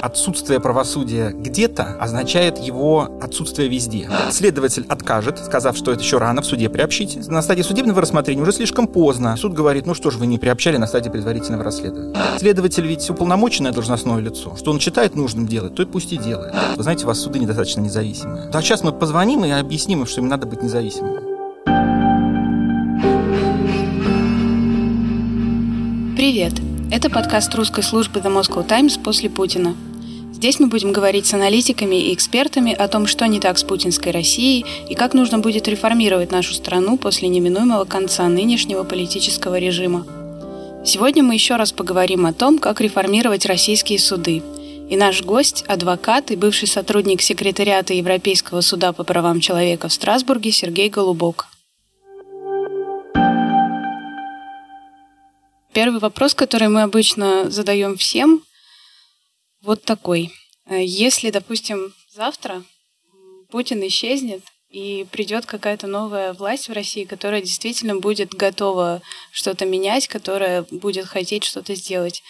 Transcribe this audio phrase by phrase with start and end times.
[0.00, 4.08] Отсутствие правосудия где-то означает его отсутствие везде.
[4.30, 7.20] Следователь откажет, сказав, что это еще рано, в суде приобщите.
[7.28, 9.36] На стадии судебного рассмотрения уже слишком поздно.
[9.36, 12.16] Суд говорит, ну что ж вы не приобщали на стадии предварительного расследования.
[12.38, 14.56] Следователь ведь уполномоченное должностное лицо.
[14.56, 16.54] Что он считает нужным делать, то и пусть и делает.
[16.76, 18.48] Вы знаете, у вас суды недостаточно независимые.
[18.50, 21.20] Да сейчас мы позвоним и объясним им, что им надо быть независимыми.
[26.16, 26.54] Привет!
[26.90, 29.74] Это подкаст русской службы The Moscow Times после Путина.
[30.40, 34.10] Здесь мы будем говорить с аналитиками и экспертами о том, что не так с путинской
[34.10, 40.06] Россией и как нужно будет реформировать нашу страну после неминуемого конца нынешнего политического режима.
[40.82, 44.42] Сегодня мы еще раз поговорим о том, как реформировать российские суды.
[44.88, 50.52] И наш гость– адвокат и бывший сотрудник секретариата Европейского суда по правам человека в Страсбурге
[50.52, 51.48] Сергей Голубок.
[55.74, 58.42] Первый вопрос, который мы обычно задаем всем,
[59.62, 60.32] вот такой.
[60.66, 62.62] Э, если, допустим, завтра
[63.50, 70.06] Путин исчезнет, и придет какая-то новая власть в России, которая действительно будет готова что-то менять,
[70.06, 72.22] которая будет хотеть что-то сделать.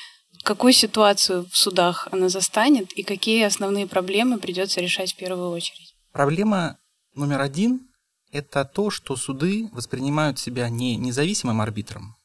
[0.42, 5.94] Какую ситуацию в судах она застанет и какие основные проблемы придется решать в первую очередь?
[6.12, 6.78] Проблема
[7.14, 7.90] номер один–
[8.32, 12.16] это то, что суды воспринимают себя не независимым арбитром,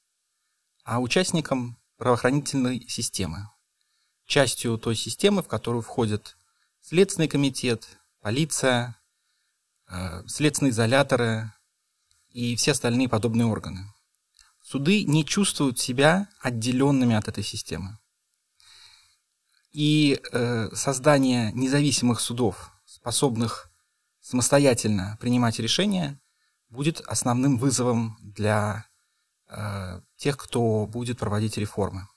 [0.86, 3.50] а участником правоохранительной системы.
[4.26, 6.38] Частью той системы, в которую входят
[6.82, 9.00] Следственный комитет, полиция,
[9.90, 11.52] э, следственные изоляторы
[12.30, 13.92] и все остальные подобные органы.
[14.62, 17.98] Суды не чувствуют себя отделенными от этой системы.
[19.72, 23.72] И э, создание независимых судов, способных
[24.22, 26.20] самостоятельно принимать решения,
[26.70, 28.86] будет основным вызовом для
[29.48, 32.08] Э, тех, кто будет проводить реформы.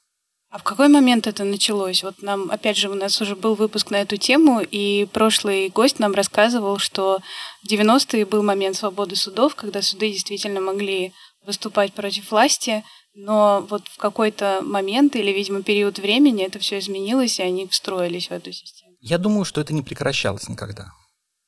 [0.51, 2.03] А в какой момент это началось?
[2.03, 5.99] Вот нам, опять же, у нас уже был выпуск на эту тему, и прошлый гость
[5.99, 7.21] нам рассказывал, что
[7.63, 11.13] в 90-е был момент свободы судов, когда суды действительно могли
[11.45, 12.83] выступать против власти,
[13.15, 18.29] но вот в какой-то момент или, видимо, период времени это все изменилось, и они встроились
[18.29, 18.93] в эту систему.
[19.01, 20.93] Я думаю, что это не прекращалось никогда.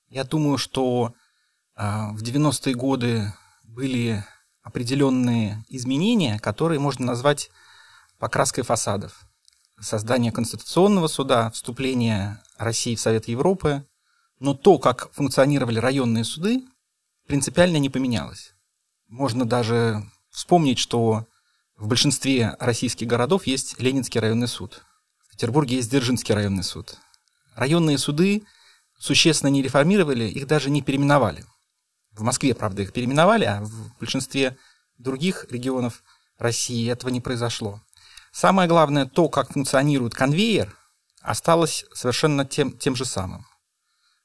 [0.08, 1.14] Я думаю, что
[1.76, 1.82] э,
[2.12, 3.32] в 90-е годы
[3.64, 4.24] были
[4.62, 7.50] определенные изменения, которые можно назвать
[8.20, 9.24] покраской фасадов.
[9.80, 13.84] Создание Конституционного суда, вступление России в Совет Европы.
[14.38, 16.62] Но то, как функционировали районные суды,
[17.26, 18.54] принципиально не поменялось.
[19.08, 21.26] Можно даже вспомнить, что
[21.76, 24.82] в большинстве российских городов есть Ленинский районный суд.
[25.26, 26.98] В Петербурге есть Дзержинский районный суд.
[27.54, 28.44] Районные суды
[28.98, 31.44] существенно не реформировали, их даже не переименовали.
[32.12, 34.58] В Москве, правда, их переименовали, а в большинстве
[34.98, 36.02] других регионов
[36.38, 37.80] России этого не произошло.
[38.32, 40.76] Самое главное, то, как функционирует конвейер,
[41.20, 43.46] осталось совершенно тем, тем же самым.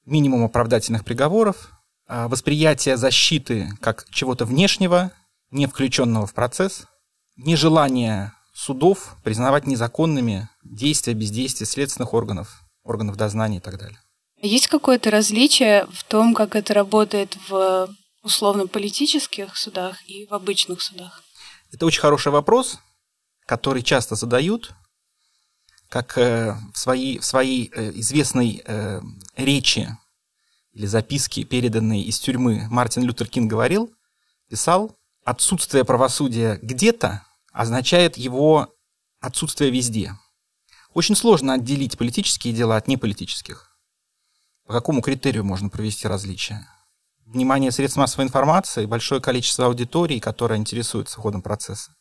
[0.06, 1.72] Минимум оправдательных приговоров,
[2.08, 5.12] а, восприятие защиты как чего-то внешнего,
[5.52, 6.86] не включенного в процесс,
[7.36, 14.00] нежелание судов признавать незаконными действия, бездействия следственных органов, органов дознания и так далее.
[14.42, 17.90] Есть какое-то различие в том, как это работает в
[18.24, 21.24] условно-политических судах и в обычных судах?
[21.72, 22.80] Это очень хороший вопрос,
[23.46, 24.74] который часто задают,
[25.90, 29.02] как э, в своей, в своей э, известной э,
[29.36, 29.96] речи
[30.74, 33.94] или записке, переданной из тюрьмы, Мартин Лютер Кинг говорил,
[34.50, 38.74] писал, отсутствие правосудия где-то означает его
[39.22, 40.14] отсутствие везде.
[40.94, 43.78] Очень сложно отделить политические дела от неполитических.
[44.66, 46.68] По какому критерию можно провести различия?
[47.26, 51.96] Внимание средств массовой информации, большое количество аудитории, которая интересуется ходом процесса,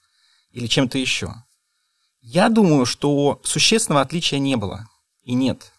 [0.54, 1.34] или чем-то еще.
[2.20, 4.88] Я думаю, что существенного отличия не было
[5.22, 5.72] и нет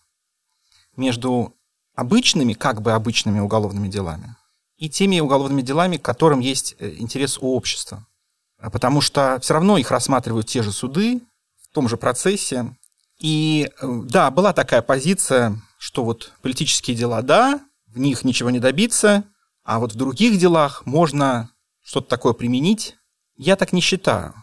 [0.95, 1.55] между
[1.95, 4.35] обычными, как бы обычными уголовными делами
[4.77, 8.05] и теми уголовными делами, которым есть э, интерес у общества.
[8.71, 11.21] Потому что все равно их рассматривают те же суды
[11.61, 12.75] в том же процессе.
[13.17, 18.59] И э, да, была такая позиция что вот политические дела, да, в них ничего не
[18.59, 19.23] добиться,
[19.63, 21.51] а вот в других делах можно
[21.83, 22.95] что-то такое применить.
[23.37, 24.33] Я так не считаю.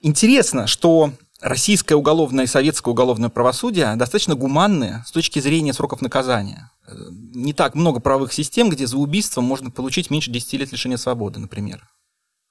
[0.00, 6.70] Интересно, что российское уголовное и советское уголовное правосудие достаточно гуманное с точки зрения сроков наказания.
[6.88, 11.40] Не так много правовых систем, где за убийство можно получить меньше 10 лет лишения свободы,
[11.40, 11.88] например.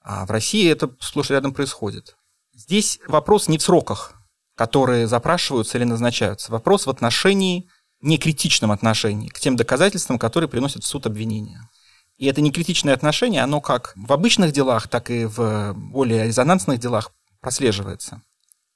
[0.02, 2.16] А в России это сплошь рядом происходит.
[2.54, 4.14] Здесь вопрос не в сроках,
[4.56, 6.52] которые запрашиваются или назначаются.
[6.52, 7.68] Вопрос в отношении
[8.02, 11.70] некритичном отношении к тем доказательствам, которые приносят в суд обвинения.
[12.18, 17.12] И это некритичное отношение, оно как в обычных делах, так и в более резонансных делах
[17.46, 18.24] прослеживается.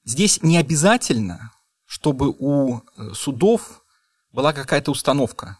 [0.06, 1.51] Здесь не обязательно,
[1.88, 3.83] чтобы у э, судов
[4.31, 5.57] была какая-то установка.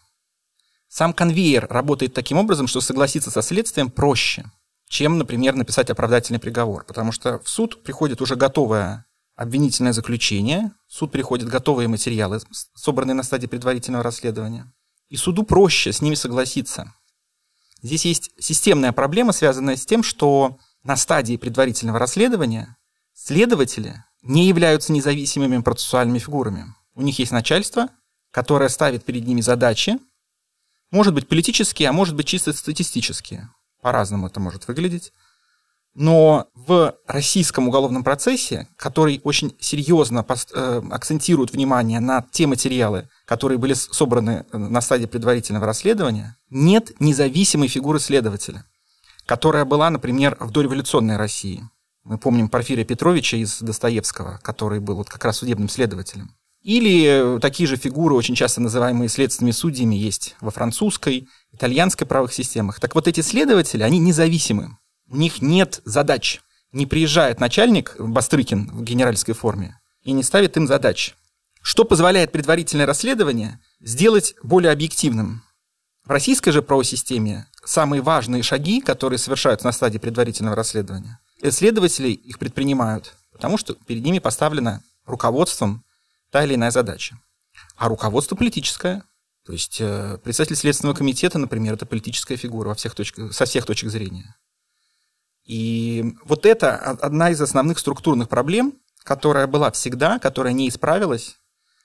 [0.90, 4.46] Сам конвейер работает таким образом, что согласиться со следствием проще,
[4.88, 6.86] чем, например, написать оправдательный приговор.
[6.86, 12.42] Потому что в суд приходит уже готовое обвинительное заключение, в суд приходят готовые материалы,
[12.76, 14.72] собранные на стадии предварительного расследования.
[15.08, 16.94] И суду проще с ними согласиться.
[17.82, 22.78] Здесь есть системная проблема, связанная с тем, что на стадии предварительного расследования
[23.26, 26.74] следователи не являются независимыми процессуальными фигурами.
[26.96, 27.90] У них есть начальство,
[28.32, 30.00] которое ставит перед ними задачи,
[30.92, 33.50] может быть политические, а может быть чисто статистические.
[33.82, 35.14] По-разному это может выглядеть.
[35.96, 43.58] Но в российском уголовном процессе, который очень серьезно э, акцентирует внимание на те материалы, которые
[43.58, 48.66] были собраны э, на стадии предварительного расследования, нет независимой фигуры следователя,
[49.26, 51.68] которая была, например, в дореволюционной России.
[52.04, 56.36] Мы помним Порфирия Петровича из Достоевского, который был вот как раз судебным следователем.
[56.62, 62.34] Или э, такие же фигуры, очень часто называемые следственными судьями, есть во французской, итальянской правых
[62.34, 62.80] системах.
[62.80, 64.78] Так вот эти следователи, они независимы.
[65.08, 66.42] У них нет задач.
[66.72, 71.16] Не приезжает начальник Бастрыкин в генеральской форме и не ставит им задач.
[71.62, 75.44] Что позволяет предварительное расследование сделать более объективным.
[76.06, 81.20] В российской же правосистеме самые важные шаги, которые совершаются на стадии предварительного расследования,
[81.50, 85.84] следователи их предпринимают, потому что перед ними поставлена руководством
[86.32, 87.18] та или иная задача.
[87.76, 89.04] А руководство политическое.
[89.46, 93.66] То есть э, председатель Следственного комитета, например, это политическая фигура во всех точках, со всех
[93.66, 94.36] точек зрения.
[95.46, 101.38] И вот это одна из основных структурных проблем, которая была всегда, которая не исправилась,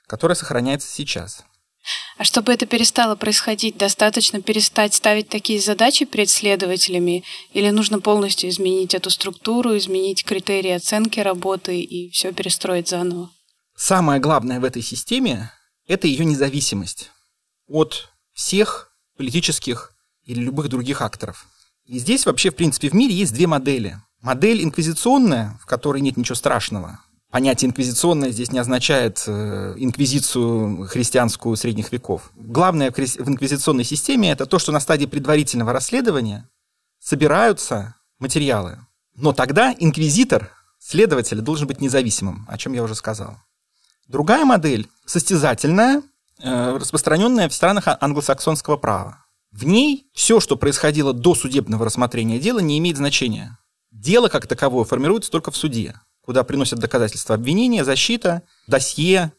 [0.06, 1.44] которая сохраняется сейчас.
[2.16, 8.48] А чтобы это перестало происходить, достаточно перестать ставить такие задачи перед следователями, или нужно полностью
[8.50, 13.30] изменить эту структуру, изменить критерии оценки работы и все перестроить заново?
[13.76, 15.52] Самое главное в этой системе–
[15.86, 17.10] это ее независимость
[17.66, 19.92] от всех политических
[20.24, 21.46] или любых других акторов.
[21.86, 24.00] И здесь вообще, в принципе, в мире есть две модели.
[24.22, 27.00] Модель инквизиционная, в которой нет ничего страшного.
[27.34, 32.30] Понятие инквизиционное здесь не означает э, инквизицию христианскую средних веков.
[32.36, 36.48] Главное в инквизиционной системе это то, что на стадии предварительного расследования
[37.00, 38.78] собираются материалы.
[39.16, 43.36] Но тогда инквизитор, следователь, должен быть независимым, о чем я уже сказал.
[44.06, 46.02] Другая модель состязательная,
[46.40, 49.26] э, распространенная в странах англосаксонского права.
[49.50, 53.58] В ней все, что происходило до судебного рассмотрения дела, не имеет значения.
[53.90, 59.32] Дело как таковое формируется только в суде, куда приносят доказательства обвинения, защита, досье.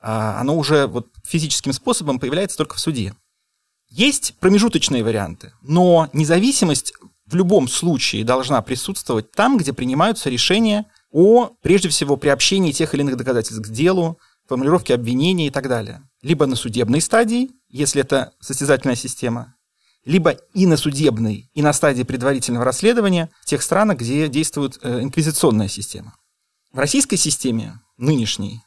[0.00, 3.14] А оно уже вот физическим способом появляется только в суде.
[3.88, 6.92] Есть промежуточные варианты, но независимость
[7.26, 13.00] в любом случае должна присутствовать там, где принимаются решения о, прежде всего, приобщении тех или
[13.00, 14.18] иных доказательств к делу,
[14.48, 16.02] формулировке обвинения и так далее.
[16.22, 19.56] Либо на судебной стадии, если это состязательная система,
[20.04, 25.02] либо и на судебной, и на стадии предварительного расследования в тех странах, где действует э,
[25.02, 26.14] инквизиционная система.
[26.76, 28.60] В российской системе, нынешней,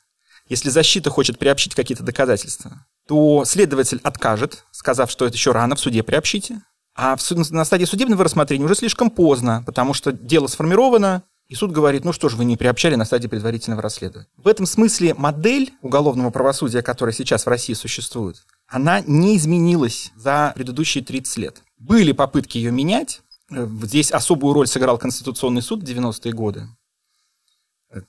[0.47, 5.79] если защита хочет приобщить какие-то доказательства, то следователь откажет, сказав, что это еще рано, в
[5.79, 6.63] суде приобщите.
[6.95, 11.71] А в, на стадии судебного рассмотрения уже слишком поздно, потому что дело сформировано, и суд
[11.71, 14.27] говорит, ну что ж, вы не приобщали на стадии предварительного расследования.
[14.37, 18.37] В этом смысле модель уголовного правосудия, которая сейчас в России существует,
[18.67, 21.61] она не изменилась за предыдущие 30 лет.
[21.77, 23.21] Были попытки ее менять.
[23.51, 26.67] Э, здесь особую роль сыграл Конституционный суд в 90-е годы,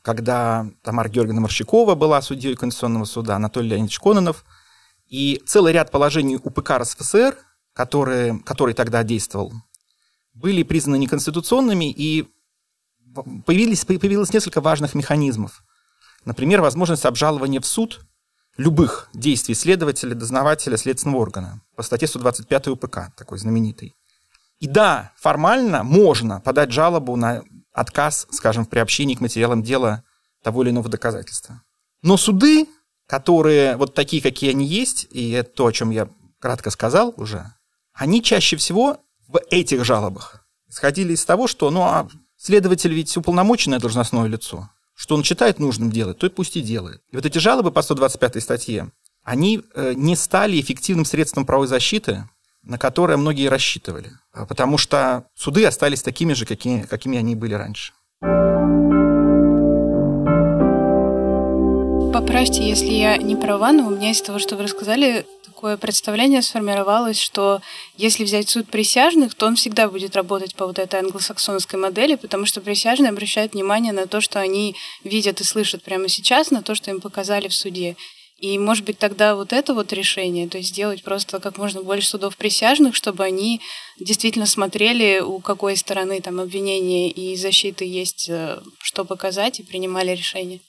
[0.02, 4.44] когда Тамара Георгиевна Морщакова была судьей Конституционного суда, Анатолий Леонидович Кононов,
[5.06, 7.36] и целый ряд положений УПК РСФСР,
[7.72, 9.52] которые, который тогда действовал,
[10.34, 12.28] были признаны неконституционными, и
[13.46, 15.62] появились, появилось несколько важных механизмов.
[16.24, 18.00] Например, возможность обжалования в суд
[18.56, 23.96] любых действий следователя, дознавателя, следственного органа по статье 125 УПК, такой знаменитый.
[24.58, 27.42] И да, формально можно подать жалобу на
[27.80, 30.04] отказ, скажем, в приобщении к материалам дела
[30.42, 31.62] того или иного доказательства.
[32.02, 32.66] Но суды,
[33.06, 36.08] которые вот такие, какие они есть, и это то, о чем я
[36.38, 37.52] кратко сказал уже,
[37.92, 43.78] они чаще всего в этих жалобах исходили из того, что ну, а следователь ведь уполномоченное
[43.78, 44.70] должностное лицо
[45.00, 47.00] что он считает нужным делать, то и пусть и делает.
[47.10, 52.28] И вот эти жалобы по 125 статье, они э, не стали эффективным средством правовой защиты,
[52.62, 57.54] на которое многие рассчитывали, а потому что суды остались такими же, какими, какими они были
[57.54, 57.92] раньше.
[62.12, 66.42] Поправьте, если я не права, но у меня из того, что вы рассказали, такое представление
[66.42, 67.60] сформировалось, что
[67.96, 72.46] если взять суд присяжных, то он всегда будет работать по вот этой англосаксонской модели, потому
[72.46, 74.74] что присяжные обращают внимание на то, что они
[75.04, 77.96] видят и слышат прямо сейчас, на то, что им показали в суде.
[78.40, 82.08] И, может быть, тогда вот это вот решение, то есть сделать просто как можно больше
[82.08, 83.60] судов присяжных, чтобы они
[83.98, 90.12] действительно смотрели, у какой стороны там обвинения и защиты есть э, что показать, и принимали
[90.12, 90.60] решение.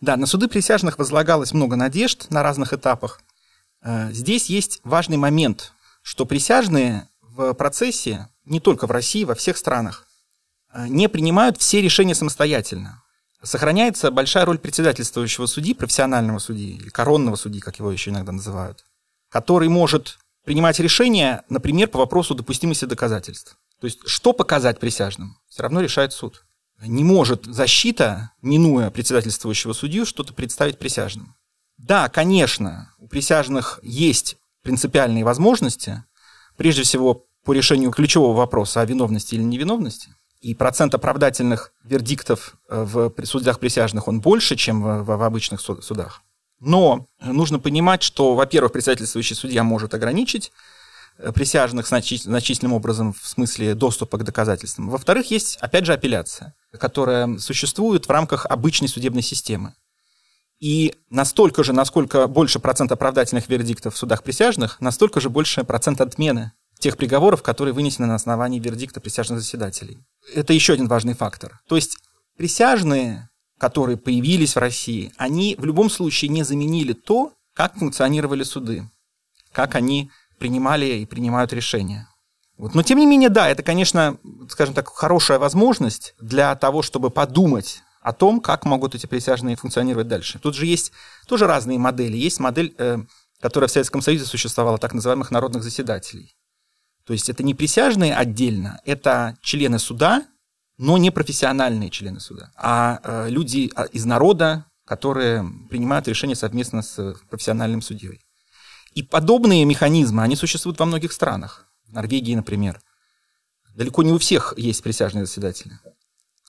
[0.00, 3.20] Да, на суды присяжных возлагалось много надежд на разных этапах.
[3.82, 9.58] Э, здесь есть важный момент, что присяжные в процессе, не только в России, во всех
[9.58, 10.06] странах,
[10.72, 13.02] э, не принимают все решения самостоятельно.
[13.42, 18.84] Сохраняется большая роль председательствующего судьи, профессионального судьи, или коронного судьи, как его еще иногда называют,
[19.30, 23.56] который может принимать решения, например, по вопросу допустимости доказательств.
[23.80, 26.44] То есть, что показать присяжным, все равно решает суд.
[26.82, 31.34] Не может защита, минуя председательствующего судью, что-то представить присяжным.
[31.78, 36.04] Да, конечно, у присяжных есть принципиальные возможности,
[36.56, 42.82] прежде всего по решению ключевого вопроса о виновности или невиновности, и процент оправдательных вердиктов э,
[42.82, 46.22] в судах присяжных он больше, чем в, в обычных судах.
[46.60, 50.52] Но нужно понимать, что, во-первых, председательствующий судья может ограничить
[51.18, 54.88] э, присяжных значительным образом в смысле доступа к доказательствам.
[54.90, 59.74] Во-вторых, есть, опять же, апелляция, которая существует в рамках обычной судебной системы.
[60.58, 66.02] И настолько же, насколько больше процент оправдательных вердиктов в судах присяжных, настолько же больше процент
[66.02, 70.04] отмены тех приговоров, которые вынесены на основании вердикта присяжных заседателей.
[70.34, 71.60] Это еще один важный фактор.
[71.68, 71.98] То есть
[72.36, 78.88] присяжные, которые появились в России, они в любом случае не заменили то, как функционировали суды,
[79.52, 82.08] как они принимали и принимают решения.
[82.56, 82.74] Вот.
[82.74, 84.18] Но тем не менее, да, это, конечно,
[84.48, 90.08] скажем так, хорошая возможность для того, чтобы подумать о том, как могут эти присяжные функционировать
[90.08, 90.38] дальше.
[90.38, 90.92] Тут же есть
[91.26, 92.16] тоже разные модели.
[92.16, 92.98] Есть модель, э,
[93.40, 96.34] которая в Советском Союзе существовала, так называемых народных заседателей.
[97.10, 100.28] То есть это не присяжные отдельно, это члены суда,
[100.78, 106.82] но не профессиональные члены суда, а э, люди а, из народа, которые принимают решения совместно
[106.82, 108.20] с профессиональным судьей.
[108.94, 111.66] И подобные механизмы, они существуют во многих странах.
[111.88, 112.80] В Норвегии, например.
[113.74, 115.80] Далеко не у всех есть присяжные заседатели.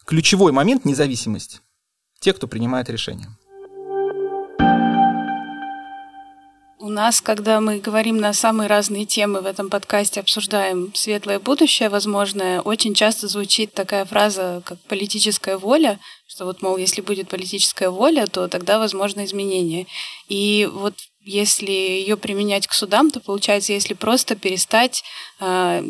[0.06, 1.64] Ключевой момент– независимость.
[2.20, 3.36] Те, кто принимает решения.
[6.84, 11.90] У нас, когда мы говорим на самые разные темы в этом подкасте, обсуждаем светлое будущее
[11.90, 17.92] возможное, очень часто звучит такая фраза, как политическая воля, что вот, мол, если будет политическая
[17.92, 19.86] воля, то тогда возможно изменение.
[20.28, 25.04] И вот если ее применять к судам, то получается, если просто перестать
[25.40, 25.84] э,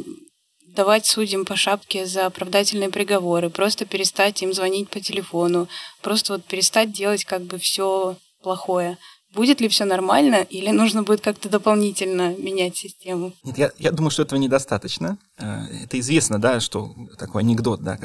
[0.76, 5.70] давать судьям по шапке за оправдательные приговоры, просто перестать им звонить по телефону,
[6.02, 8.98] просто вот перестать делать как бы все плохое
[9.34, 13.34] будет ли все нормально, или нужно будет как-то дополнительно менять систему?
[13.44, 15.18] Нет, я, я думаю, что этого недостаточно.
[15.38, 17.98] Э, это известно, да, что такой анекдот, да,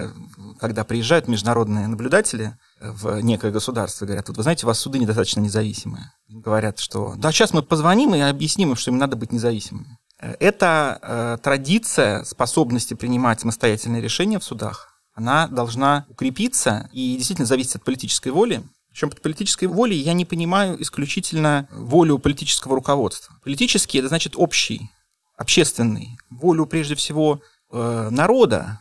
[0.60, 5.40] когда приезжают международные наблюдатели в некое государство, говорят, вот вы знаете, у вас суды недостаточно
[5.40, 6.12] независимые.
[6.28, 9.98] Говорят, что да, сейчас мы позвоним и объясним им, что им надо быть независимыми.
[10.20, 17.46] Э, эта э, традиция способности принимать самостоятельные решения в судах, она должна укрепиться и действительно
[17.46, 18.62] зависеть от политической воли
[18.96, 23.38] причем под политической волей я не понимаю исключительно волю политического руководства.
[23.44, 24.90] Политический– это значит общий,
[25.36, 26.16] общественный.
[26.30, 28.80] Волю, прежде всего, э, народа.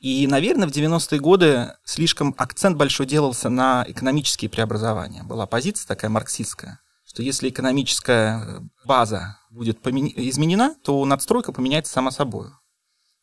[0.00, 5.22] И, наверное, в 90-е годы слишком акцент большой делался на экономические преобразования.
[5.22, 10.12] Была позиция такая марксистская, что если экономическая база будет помен...
[10.16, 12.48] изменена, то надстройка поменяется сама собой,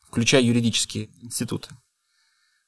[0.08, 1.76] включая юридические институты.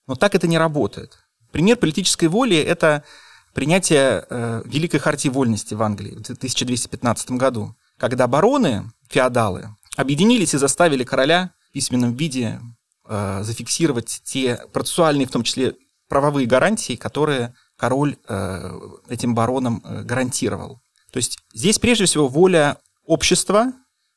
[0.07, 1.19] Но так это не работает.
[1.53, 3.05] Пример политической воли– это
[3.53, 10.57] принятие э, Великой Хартии Вольности в Англии в 1215 году, когда бароны, феодалы, объединились и
[10.57, 12.59] заставили короля в письменном виде
[13.07, 15.75] э, зафиксировать те процессуальные, в том числе
[16.07, 18.79] правовые гарантии, которые король э,
[19.09, 20.81] этим баронам э, гарантировал.
[21.11, 23.73] То есть здесь прежде всего воля общества,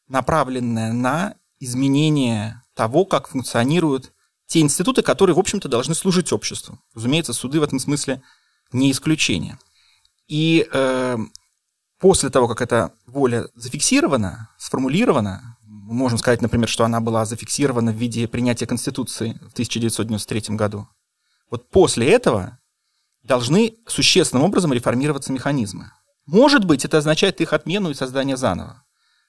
[0.09, 4.13] направленная на изменение того, как функционируют
[4.47, 6.79] те институты, которые, в общем-то, должны служить обществу.
[6.95, 8.23] Разумеется, суды в этом смысле
[8.75, 9.59] не исключение.
[10.29, 11.17] И э,
[11.99, 17.93] после того, как эта воля зафиксирована, сформулирована, мы можем сказать, например, что она была зафиксирована
[17.93, 20.89] в виде принятия Конституции в 1993 году.
[21.51, 22.59] Вот после этого
[23.23, 25.91] должны существенным образом реформироваться механизмы.
[26.27, 28.83] Может быть, это означает их отмену и создание заново,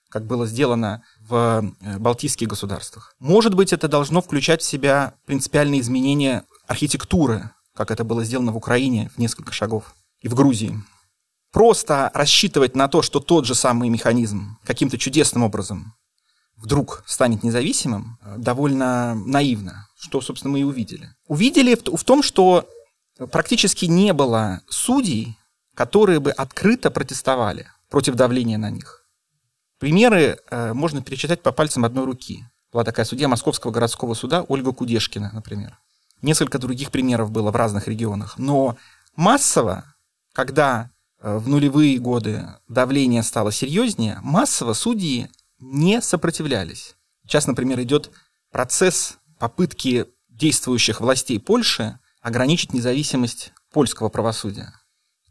[0.09, 3.15] как было сделано в э, Балтийских государствах.
[3.19, 8.57] Может быть, это должно включать в себя принципиальные изменения архитектуры как это было сделано в
[8.57, 10.81] Украине в несколько шагов, и в Грузии.
[11.51, 15.93] просто рассчитывать на то, что тот же самый механизм каким-то чудесным образом
[16.57, 21.09] вдруг станет независимым, довольно наивно, что, собственно, мы и увидели.
[21.27, 22.67] Увидели в, в том, что
[23.31, 25.37] практически не было судей,
[25.75, 29.05] которые бы открыто протестовали против давления на них.
[29.79, 32.45] Примеры э, можно перечитать по пальцам одной руки.
[32.71, 35.77] Была такая судья Московского городского суда Ольга Кудешкина, например.
[36.21, 38.37] Несколько других примеров было в разных регионах.
[38.37, 38.77] Но
[39.15, 39.95] массово,
[40.33, 45.29] когда э, в нулевые годы давление стало серьезнее, массово судьи
[45.59, 46.95] не сопротивлялись.
[47.23, 48.11] Сейчас, например, идет
[48.51, 54.73] процесс попытки действующих властей Польши ограничить независимость польского правосудия.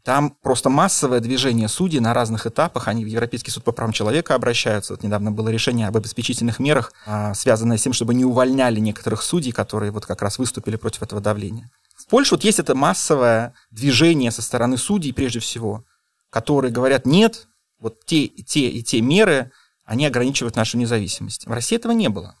[0.05, 2.87] Там просто массовое движение судей на разных этапах.
[2.87, 4.93] Они в Европейский суд по правам человека обращаются.
[4.93, 9.23] Вот недавно было решение об обеспечительных мерах, а, связанное с тем, чтобы не увольняли некоторых
[9.23, 11.71] судей, которые вот как раз выступили против этого давления.
[11.97, 15.83] В Польше вот есть это массовое движение со стороны судей, прежде всего,
[16.29, 17.47] которые говорят, нет,
[17.79, 19.51] вот те и те и те меры,
[19.85, 21.47] они ограничивают нашу независимость.
[21.47, 22.35] В России этого не было.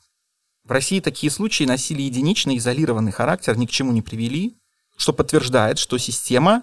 [0.65, 4.55] В России такие случаи носили единичный, изолированный характер, ни к чему не привели,
[4.97, 6.61] что подтверждает, что система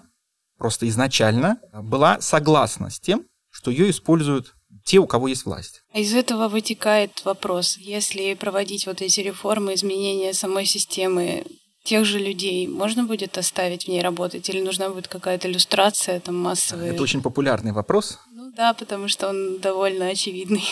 [0.57, 4.53] просто изначально была согласна с тем, что ее используют
[4.85, 5.81] те, у кого есть власть.
[5.93, 11.45] Из этого вытекает вопрос, если проводить вот эти реформы, изменения самой системы,
[11.83, 16.35] тех же людей можно будет оставить в ней работать или нужна будет какая-то иллюстрация там
[16.37, 16.93] массовая?
[16.93, 18.19] Это очень популярный вопрос.
[18.31, 20.63] Ну да, потому что он довольно очевидный.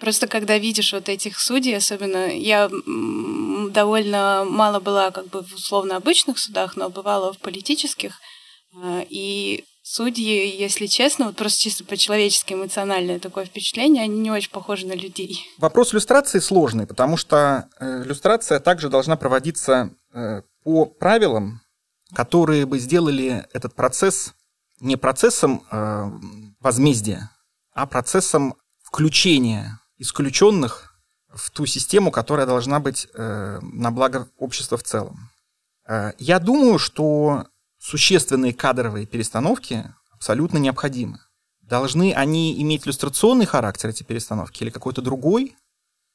[0.00, 2.68] Просто когда видишь вот этих судей, особенно я
[3.70, 8.18] довольно мало была как бы в условно обычных судах, но бывала в политических,
[9.08, 14.86] и судьи, если честно, вот просто чисто по-человечески эмоциональное такое впечатление, они не очень похожи
[14.86, 15.46] на людей.
[15.58, 21.60] Вопрос иллюстрации сложный, потому что э, иллюстрация также должна проводиться э, по правилам,
[22.14, 24.34] которые бы сделали этот процесс
[24.80, 26.10] не процессом э,
[26.60, 27.30] возмездия,
[27.74, 30.96] а процессом включения исключенных
[31.28, 35.30] в ту систему, которая должна быть на благо общества в целом.
[36.18, 37.46] Я думаю, что
[37.84, 41.18] существенные кадровые перестановки абсолютно необходимы.
[41.60, 45.56] Должны они иметь иллюстрационный характер, эти перестановки, или какой-то другой?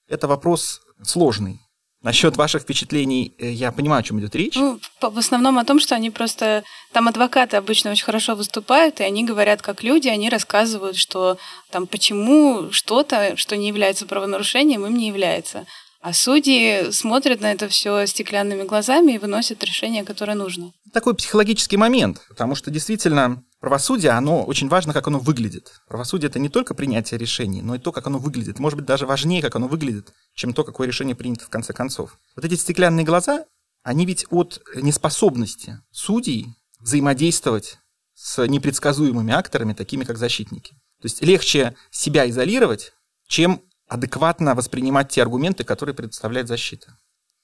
[0.07, 1.59] Это вопрос сложный.
[2.01, 4.55] Насчет ваших впечатлений, э, я понимаю, о чем идет речь.
[4.55, 6.63] Ну, в основном о том, что они просто...
[6.93, 11.37] Там адвокаты обычно очень хорошо выступают, и они говорят как люди, они рассказывают, что
[11.71, 15.65] там почему что-то, что не является правонарушением, им не является.
[16.01, 20.71] А судьи смотрят на это все стеклянными глазами и выносят решение, которое нужно.
[20.93, 25.73] Такой психологический момент, потому что действительно правосудие, оно очень важно, как оно выглядит.
[25.89, 28.59] Правосудие это не только принятие решений, но и то, как оно выглядит.
[28.59, 32.17] Может быть, даже важнее, как оно выглядит, чем то, какое решение принято в конце концов.
[32.35, 33.45] Вот эти стеклянные глаза,
[33.83, 36.47] они ведь от неспособности судей
[36.79, 37.77] взаимодействовать
[38.13, 40.71] с непредсказуемыми акторами, такими как защитники.
[41.01, 42.93] То есть легче себя изолировать,
[43.27, 46.97] чем адекватно воспринимать те аргументы, которые предоставляет защита.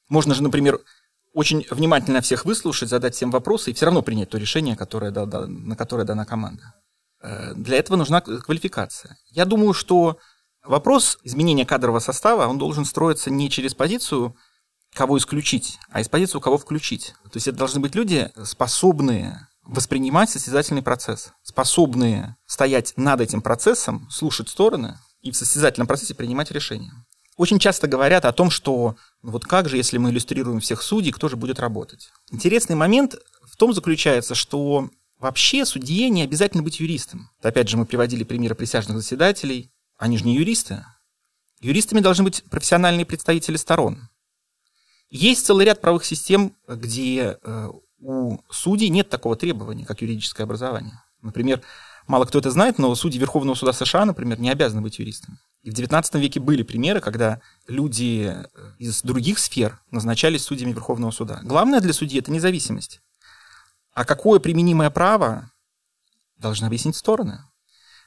[0.08, 0.80] Можно же, например,
[1.34, 5.76] очень внимательно всех выслушать, задать всем вопросы и все равно принять то решение, которое, на
[5.76, 6.74] которое дана команда.
[7.22, 9.18] Э, для этого нужна квалификация.
[9.32, 10.18] Я думаю, что
[10.64, 14.38] вопрос изменения кадрового состава, он должен строиться не через позицию,
[14.94, 17.16] кого исключить, а из позицию, кого включить.
[17.24, 24.08] То есть это должны быть люди, способные воспринимать состязательный процесс, способные стоять над этим процессом,
[24.10, 26.94] слушать стороны, и в состязательном процессе принимать решения.
[27.36, 31.12] Очень часто говорят о том, что ну вот как же, если мы иллюстрируем всех судей,
[31.12, 32.12] кто же будет работать.
[32.32, 37.30] Интересный момент в том заключается, что вообще судье не обязательно быть юристом.
[37.42, 39.72] Опять же, мы приводили примеры присяжных заседателей.
[39.98, 40.86] Они же не юристы.
[41.60, 44.08] Юристами должны быть профессиональные представители сторон.
[45.10, 51.02] Есть целый ряд правовых систем, где э, у судей нет такого требования, как юридическое образование.
[51.22, 51.62] Например,
[52.08, 55.40] Мало кто это знает, но судьи Верховного суда США, например, не обязаны быть юристами.
[55.64, 58.46] И в XIX веке были примеры, когда люди э,
[58.78, 61.40] из других сфер назначались судьями Верховного суда.
[61.44, 63.02] Главное для судьи– это независимость.
[63.94, 65.52] А какое применимое право
[66.38, 67.40] должны объяснить стороны.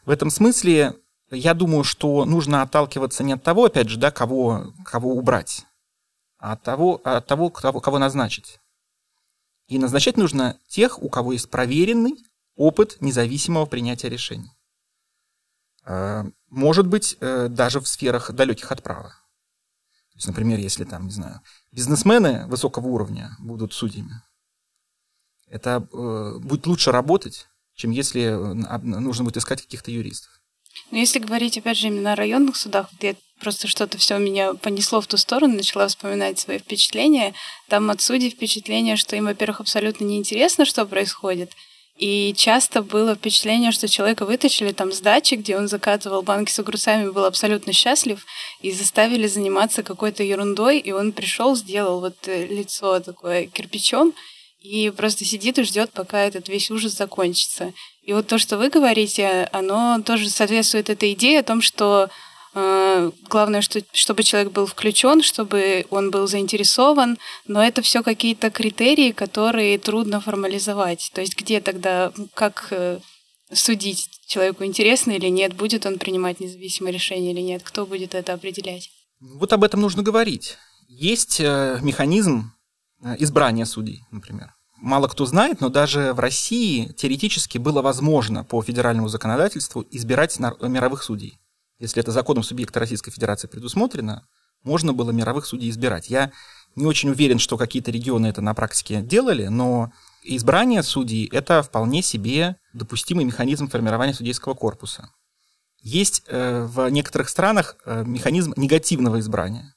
[0.04, 0.94] В этом смысле
[1.30, 5.66] я думаю, что нужно отталкиваться не от того, опять же, да, кого, кого убрать,
[6.38, 8.60] а от того, от того кого, кого назначить.
[9.66, 12.16] И назначать нужно тех, у кого есть проверенный,
[12.58, 14.50] опыт независимого принятия решений.
[15.84, 19.10] А, может быть, э, даже в сферах далеких от права.
[20.12, 21.40] То есть, например, если там, не знаю,
[21.72, 24.20] бизнесмены высокого уровня будут судьями,
[25.46, 30.32] это э, будет лучше работать, чем если э, нужно будет искать каких-то юристов.
[30.90, 35.00] Но если говорить, опять же, именно о районных судах, где просто что-то все меня понесло
[35.00, 37.34] в ту сторону, начала вспоминать свои впечатления.
[37.68, 41.52] Там от судей впечатление, что им, во-первых, абсолютно неинтересно, что происходит,
[41.98, 46.58] И часто было впечатление, что человека вытащили там с дачи, где он закатывал банки с
[46.60, 48.24] огурцами, был абсолютно счастлив,
[48.60, 54.14] и заставили заниматься какой-то ерундой, и он пришел, сделал вот э, лицо такое кирпичом,
[54.60, 57.72] и просто сидит и ждет, пока этот весь ужас закончится.
[58.02, 62.10] И вот то, что вы говорите, оно тоже соответствует этой идее о том, что
[63.28, 69.12] главное, что, чтобы человек был включен, чтобы он был заинтересован, но это все какие-то критерии,
[69.12, 71.10] которые трудно формализовать.
[71.14, 73.00] То есть где тогда, как э,
[73.52, 78.32] судить человеку интересно или нет, будет он принимать независимое решение или нет, кто будет это
[78.32, 78.90] определять?
[79.20, 80.56] Вот об этом нужно говорить.
[80.88, 82.52] Есть э, механизм
[83.02, 84.54] Э, избрания судей, например.
[84.76, 91.02] Мало кто знает, но даже в России теоретически было возможно по федеральному законодательству избирать мировых
[91.02, 91.38] судей.
[91.78, 94.26] Если это законом субъекта Российской Федерации предусмотрено,
[94.64, 96.10] можно было мировых судей избирать.
[96.10, 96.32] Я
[96.74, 102.02] не очень уверен, что какие-то регионы это на практике делали, но избрание судей– это вполне
[102.02, 105.10] себе допустимый механизм формирования судейского корпуса.
[105.80, 109.74] Есть э, в некоторых странах э, механизм негативного избрания.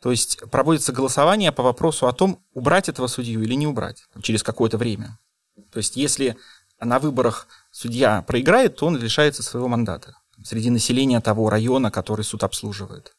[0.00, 4.42] То есть проводится голосование по вопросу о том, убрать этого судью или не убрать через
[4.42, 5.18] какое-то время.
[5.72, 6.36] То есть если
[6.78, 12.44] на выборах судья проиграет, то он лишается своего мандата среди населения того района, который суд
[12.44, 13.16] обслуживает.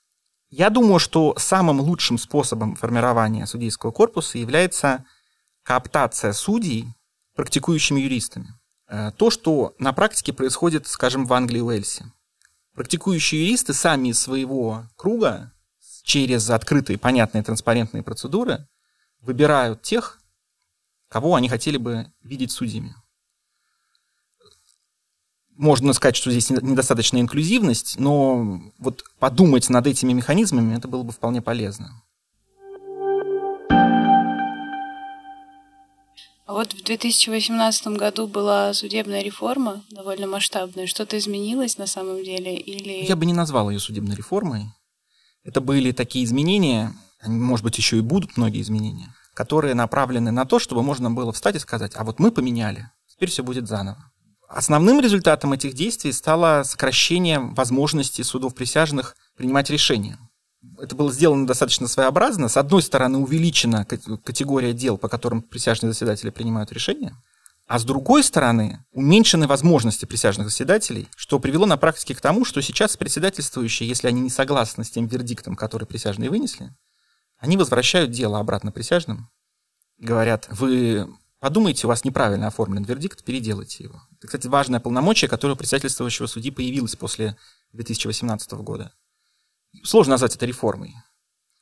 [0.49, 5.03] Я думаю, что самым лучшим способом формирования судейского корпуса является
[5.63, 6.93] кооптация судей
[7.35, 8.53] практикующими юристами.
[8.87, 12.05] Э, то, что на практике происходит, скажем, в Англии и Уэльсе.
[12.75, 15.51] Практикующие юристы сами из своего круга
[16.03, 18.67] через открытые, понятные, транспарентные процедуры
[19.21, 20.19] выбирают тех,
[21.09, 22.95] кого они хотели бы видеть судьями.
[25.57, 31.13] Можно сказать, что здесь недостаточная инклюзивность, но вот подумать над этими механизмами это было бы
[31.13, 32.03] вполне полезно.
[36.45, 40.85] А вот в 2018 году была судебная реформа, довольно масштабная.
[40.85, 42.55] Что-то изменилось на самом деле?
[42.55, 43.05] Или...
[43.05, 44.67] Я бы не назвал ее судебной реформой.
[45.43, 46.93] Это были такие изменения,
[47.25, 51.55] может быть, еще и будут многие изменения, которые направлены на то, чтобы можно было встать
[51.55, 54.11] и сказать, а вот мы поменяли, теперь все будет заново.
[54.47, 60.19] Основным результатом этих действий стало сокращение возможности судов присяжных принимать решения.
[60.79, 62.47] Это было сделано достаточно своеобразно.
[62.47, 67.15] С одной стороны, увеличена категория дел, по которым присяжные заседатели принимают решения,
[67.67, 72.61] а с другой стороны, уменьшены возможности присяжных заседателей, что привело на практике к тому, что
[72.61, 76.75] сейчас председательствующие, если они не согласны с тем вердиктом, который присяжные вынесли,
[77.39, 79.29] они возвращают дело обратно присяжным,
[79.97, 81.07] говорят, вы
[81.45, 84.01] подумайте, у вас неправильно оформлен вердикт, переделайте его.
[84.17, 87.37] Это, кстати, важное полномочие, которое у председательствующего судьи появилось после
[87.73, 88.91] 2018 года.
[89.83, 90.95] Сложно назвать это реформой.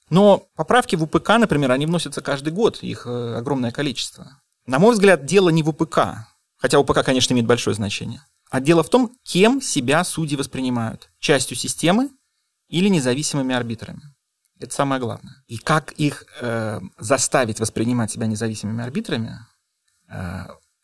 [0.09, 4.39] Но поправки в УПК, например, они вносятся каждый год, их э, огромное количество.
[4.65, 8.83] На мой взгляд, дело не в УПК, хотя УПК, конечно, имеет большое значение, а дело
[8.83, 11.09] в том, кем себя судьи воспринимают.
[11.19, 12.09] Частью системы
[12.69, 14.03] или независимыми арбитрами.
[14.61, 15.43] Это самое главное.
[15.47, 19.45] И как их э, заставить воспринимать себя независимыми арбитрами,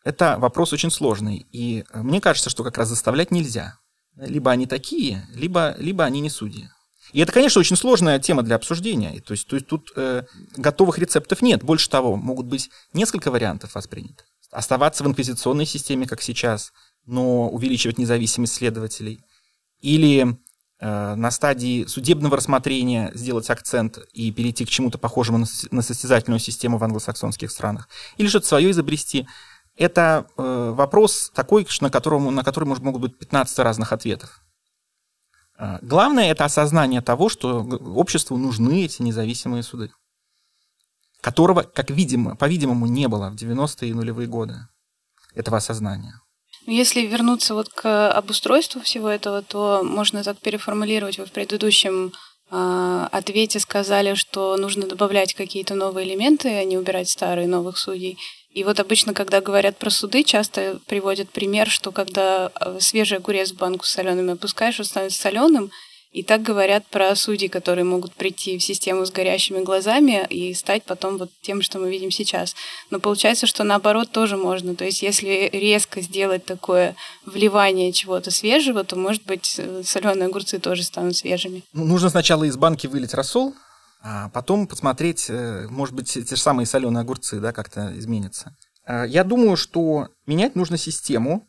[0.04, 1.46] это вопрос очень сложный.
[1.52, 3.78] И мне кажется, что как раз заставлять нельзя.
[4.16, 6.68] Либо они такие, либо, либо они не судьи.
[7.12, 9.20] И это, конечно, очень сложная тема для обсуждения.
[9.20, 10.24] То есть, то есть тут э,
[10.56, 11.62] готовых рецептов нет.
[11.64, 14.24] Больше того, могут быть несколько вариантов воспринято.
[14.50, 16.72] Оставаться в инквизиционной системе, как сейчас,
[17.06, 19.24] но увеличивать независимость следователей.
[19.80, 20.36] Или э,
[20.80, 26.84] на стадии судебного рассмотрения сделать акцент и перейти к чему-то похожему на, состязательную систему в
[26.84, 27.88] англосаксонских странах.
[28.16, 29.26] Или что-то свое изобрести.
[29.76, 34.42] Это э, вопрос такой, на, которому, на который могут быть 15 разных ответов.
[35.56, 39.92] А, главное– это осознание того, что обществу нужны эти независимые суды,
[41.20, 44.66] которого, как видимо, по-видимому, не было в 90-е и нулевые годы,
[45.34, 46.20] этого осознания.
[46.70, 51.18] Ну, если вернуться вот к обустройству всего этого, то можно так переформулировать.
[51.18, 52.12] Вы в предыдущем
[52.52, 58.18] э, ответе сказали, что нужно добавлять какие-то новые элементы, а не убирать старые новых судей.
[58.54, 63.50] И вот обычно, когда говорят про суды, часто приводят пример, что когда э, свежий огурец
[63.50, 65.72] в банку с солеными опускаешь, он становится соленым,
[66.10, 70.82] и так говорят про судей, которые могут прийти в систему с горящими глазами и стать
[70.82, 72.56] потом вот тем, что мы видим сейчас.
[72.90, 74.74] Но получается, что наоборот тоже можно.
[74.74, 80.58] То есть если резко сделать такое вливание чего-то свежего, то, может быть, э, соленые огурцы
[80.58, 81.62] тоже станут свежими.
[81.72, 83.54] Ну, нужно сначала из банки вылить рассол,
[84.02, 88.56] а потом посмотреть, э, может быть, те же самые соленые огурцы, да, как-то изменятся.
[88.84, 91.46] А, я думаю, что менять нужно систему,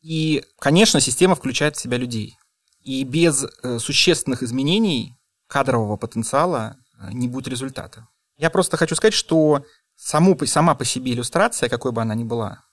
[0.00, 2.36] и, конечно, система включает в себя людей.
[2.82, 8.06] И без э, существенных изменений кадрового потенциала э, не будет результата.
[8.36, 9.64] Я просто хочу сказать, что
[9.96, 12.64] саму, сама по себе иллюстрация, какой бы она ни была,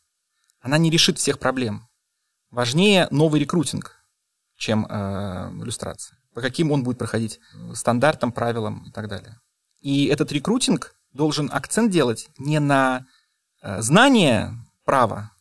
[0.60, 1.88] она не решит всех проблем.
[2.52, 3.96] Важнее новый рекрутинг,
[4.58, 6.18] чем э, иллюстрация.
[6.34, 7.40] По каким он будет проходить
[7.74, 9.40] стандартам, правилам и так далее.
[9.80, 13.06] И этот рекрутинг должен акцент делать не на
[13.62, 15.32] э, знание права,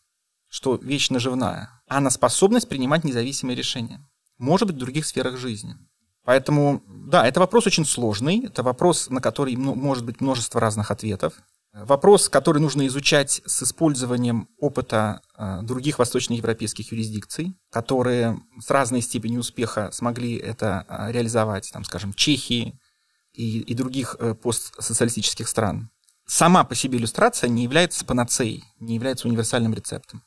[0.48, 4.06] что вещь наживная, а на способность принимать независимые решения.
[4.38, 5.76] Может быть, в других сферах жизни.
[6.24, 11.34] Поэтому, да, это вопрос очень сложный, это вопрос, на который может быть множество разных ответов.
[11.74, 19.40] Вопрос, который нужно изучать с использованием опыта э, других восточноевропейских юрисдикций, которые с разной степенью
[19.40, 22.78] успеха смогли это э, реализовать, там, скажем, Чехии
[23.32, 25.90] и, и других э, постсоциалистических стран.
[26.26, 30.22] Сама по себе иллюстрация не является панацеей, не является универсальным рецептом.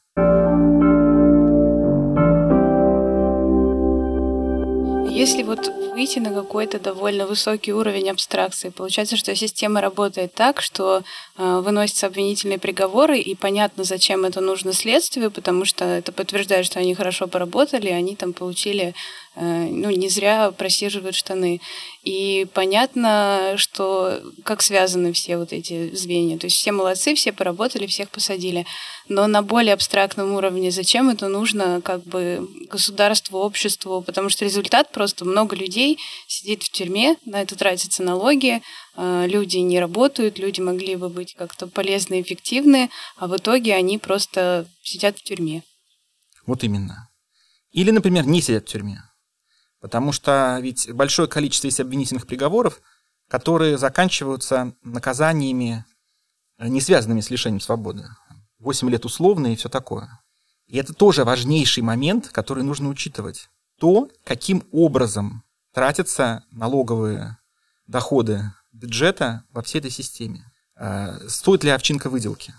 [5.17, 11.01] Если вот выйти на какой-то довольно высокий уровень абстракции, получается, что система работает так, что
[11.37, 16.77] э, выносятся обвинительные приговоры, и понятно, зачем это нужно следствию, потому что это подтверждает, что
[16.79, 18.93] они хорошо поработали, они там получили
[19.39, 21.61] ну, не зря просиживают штаны.
[22.03, 26.37] И понятно, что как связаны все вот эти звенья.
[26.37, 28.65] То есть все молодцы, все поработали, всех посадили.
[29.09, 34.01] Но на более абстрактном уровне зачем это нужно как бы государству, обществу?
[34.01, 38.61] Потому что результат просто много людей сидит в тюрьме, на это тратятся налоги,
[38.95, 43.97] э, люди не работают, люди могли бы быть как-то полезны, эффективны, а в итоге они
[43.97, 45.63] просто сидят в тюрьме.
[46.45, 47.09] Вот именно.
[47.71, 49.03] Или, например, не сидят в тюрьме.
[49.87, 52.81] Потому что ведь большое количество есть обвинительных приговоров,
[53.29, 55.85] которые заканчиваются наказаниями,
[56.57, 58.03] э, не связанными с лишением свободы.
[58.59, 60.09] 8 лет условно и все такое.
[60.65, 63.47] И это тоже важнейший момент, который нужно учитывать.
[63.79, 67.37] То, каким образом тратятся налоговые
[67.87, 70.51] доходы бюджета во всей этой системе.
[70.75, 72.53] Э, стоит ли овчинка выделки?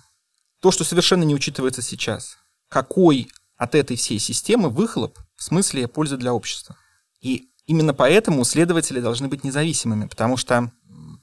[0.61, 2.39] То, что совершенно не учитывается сейчас.
[2.71, 6.79] Какой от этой всей системы выхлоп в смысле пользы для общества?
[7.21, 10.73] И именно поэтому следователи должны быть независимыми, потому что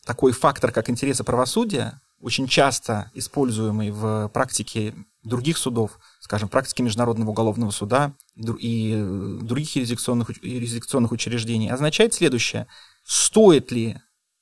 [0.06, 7.32] такой фактор, как интересы правосудия, очень часто используемый в практике других судов, скажем, практике Международного
[7.32, 12.68] уголовного суда и других юрисдикционных, юрисдикционных учреждений, означает следующее.
[13.04, 13.98] Стоит ли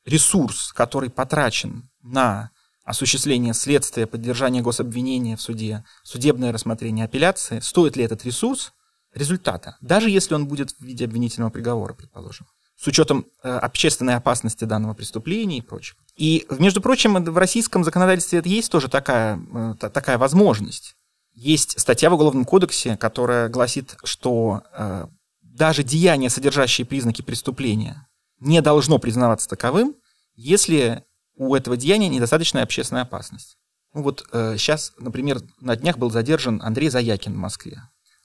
[0.05, 2.51] ресурс, который потрачен на
[2.83, 8.73] осуществление следствия, поддержание гособвинения в суде, судебное рассмотрение апелляции, стоит ли этот ресурс
[9.13, 14.65] результата, даже если он будет в виде обвинительного приговора, предположим, с учетом э, общественной опасности
[14.65, 15.99] данного преступления и прочего.
[16.15, 20.95] И, между прочим, в российском законодательстве есть тоже такая, э, такая возможность.
[21.33, 25.07] Есть статья в Уголовном кодексе, которая гласит, что э,
[25.41, 28.07] даже деяние, содержащее признаки преступления,
[28.39, 29.95] не должно признаваться таковым,
[30.35, 31.03] если
[31.35, 33.57] у этого деяния недостаточная общественная опасность.
[33.93, 37.81] Ну вот э, сейчас, например, на днях был задержан Андрей Заякин в Москве.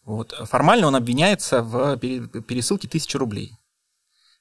[0.08, 0.32] Вот.
[0.46, 3.58] Формально он обвиняется в пересылке тысячи рублей.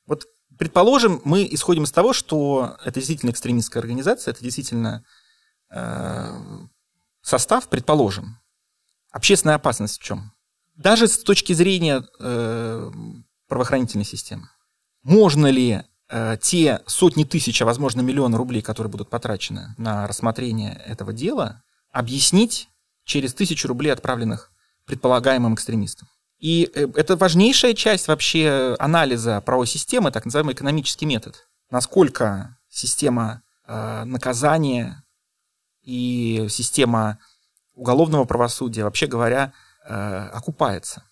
[0.05, 0.23] Вот,
[0.57, 5.03] предположим, мы исходим из того, что это действительно экстремистская организация, это действительно
[5.69, 6.39] э,
[7.21, 8.39] состав, предположим.
[9.11, 10.31] Общественная опасность в чем?
[10.75, 12.91] Даже с точки зрения э,
[13.49, 14.47] правоохранительной системы.
[15.03, 20.81] Можно ли э, те сотни тысяч, а возможно миллионы рублей, которые будут потрачены на рассмотрение
[20.85, 22.69] этого дела, объяснить
[23.03, 24.53] через тысячу рублей, отправленных
[24.87, 26.07] предполагаемым экстремистам.
[26.39, 31.47] И э, это важнейшая часть вообще анализа правовой системы, так называемый экономический метод.
[31.69, 35.03] Насколько система э, наказания
[35.83, 37.19] и система
[37.73, 39.53] уголовного правосудия, вообще говоря,
[39.85, 39.93] э,
[40.33, 41.03] окупается.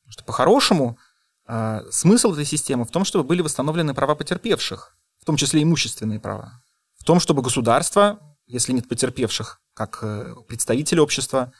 [0.00, 0.98] Потому что по-хорошему
[1.46, 6.20] э, смысл этой системы в том, чтобы были восстановлены права потерпевших, в том числе имущественные
[6.20, 6.62] права.
[6.98, 11.52] В том, чтобы государство, если нет потерпевших, как э, представители общества,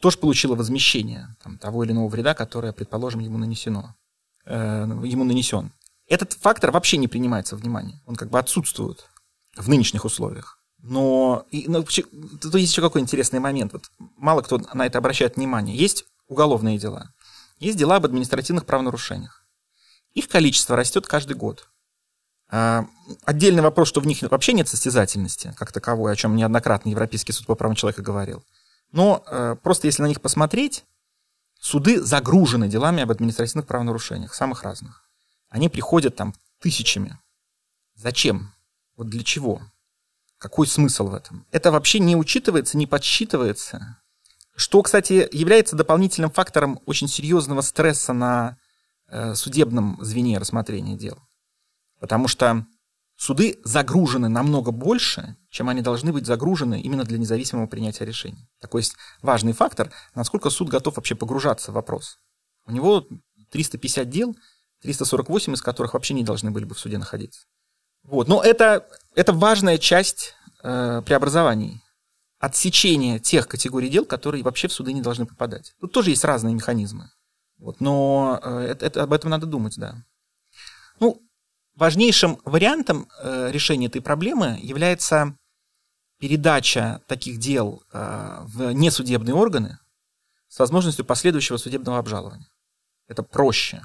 [0.00, 3.94] тоже получила возмещение там, того или иного вреда, которое, предположим, ему нанесено,
[4.44, 5.72] э, ему нанесен.
[6.08, 8.00] Этот фактор вообще не принимается в внимание.
[8.06, 9.06] Он как бы отсутствует
[9.56, 10.58] в нынешних условиях.
[10.78, 13.72] Но и, ну, тут есть еще какой интересный момент.
[13.72, 13.84] Вот
[14.16, 15.76] мало кто на это обращает внимание.
[15.76, 17.12] Есть уголовные дела,
[17.60, 19.46] есть дела об административных правонарушениях.
[20.12, 21.68] Их количество растет каждый год.
[22.50, 22.86] А,
[23.24, 27.46] отдельный вопрос, что в них вообще нет состязательности, как таковой, о чем неоднократно Европейский суд
[27.46, 28.44] по правам человека говорил.
[28.92, 30.84] Но э, просто если на них посмотреть,
[31.58, 35.02] суды загружены делами об административных правонарушениях, самых разных.
[35.48, 37.18] Они приходят там тысячами.
[37.94, 38.54] Зачем?
[38.96, 39.62] Вот для чего?
[40.38, 41.46] Какой смысл в этом?
[41.50, 43.98] Это вообще не учитывается, не подсчитывается.
[44.54, 48.58] Что, кстати, является дополнительным фактором очень серьезного стресса на
[49.08, 51.18] э, судебном звене рассмотрения дел.
[52.00, 52.66] Потому что
[53.16, 58.48] суды загружены намного больше, чем они должны быть загружены именно для независимого принятия решений.
[58.58, 62.18] Такой есть важный фактор, насколько суд готов вообще погружаться в вопрос.
[62.64, 63.06] У него
[63.50, 64.34] 350 дел,
[64.80, 67.42] 348 из которых вообще не должны были бы в суде находиться.
[68.02, 68.28] Вот.
[68.28, 70.34] Но это, это важная часть
[70.64, 71.82] э, преобразований.
[72.38, 75.74] Отсечение тех категорий дел, которые вообще в суды не должны попадать.
[75.80, 77.10] Тут тоже есть разные механизмы.
[77.58, 80.02] Вот, но э, это, об этом надо думать, да.
[80.98, 81.20] Ну,
[81.76, 85.36] важнейшим вариантом э, решения этой проблемы является
[86.22, 89.80] передача таких дел э, в несудебные органы
[90.46, 92.48] с возможностью последующего судебного обжалования.
[93.08, 93.82] Это проще.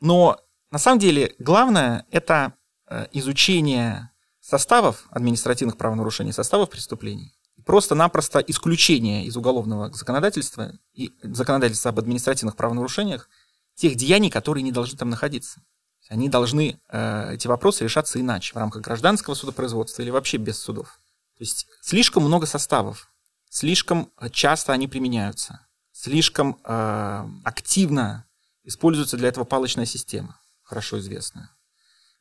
[0.00, 0.38] Но
[0.70, 2.54] на самом деле главное это
[2.88, 7.34] э, изучение составов административных правонарушений, составов преступлений.
[7.66, 13.28] Просто-напросто исключение из уголовного законодательства и законодательства об административных правонарушениях
[13.74, 15.60] тех деяний, которые не должны там находиться.
[16.08, 21.00] Они должны, э, эти вопросы решаться иначе, в рамках гражданского судопроизводства или вообще без судов.
[21.36, 23.10] То есть слишком много составов,
[23.50, 28.26] слишком часто они применяются, слишком э, активно
[28.62, 31.50] используется для этого палочная система, хорошо известная.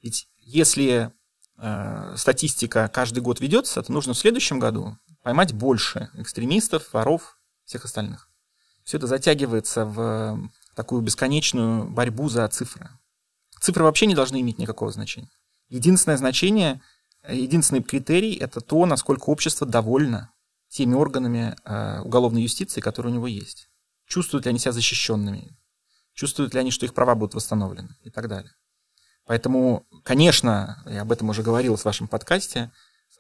[0.02, 1.12] Ведь если
[1.58, 7.86] э, статистика каждый год ведется, то нужно в следующем году поймать больше экстремистов, воров, всех
[7.86, 8.30] остальных.
[8.84, 12.90] Все это затягивается в такую бесконечную борьбу за цифры.
[13.62, 15.32] Цифры вообще не должны иметь никакого значения.
[15.70, 16.82] Единственное значение,
[17.28, 20.32] единственный критерий– это то, насколько общество довольно
[20.70, 23.70] теми органами э, уголовной юстиции, которые у него есть.
[24.08, 25.58] Чувствуют ли они себя защищенными,
[26.14, 28.52] чувствуют ли они, что их права будут восстановлены и так далее.
[29.26, 32.72] Поэтому, конечно, я об этом уже говорил в вашем подкасте,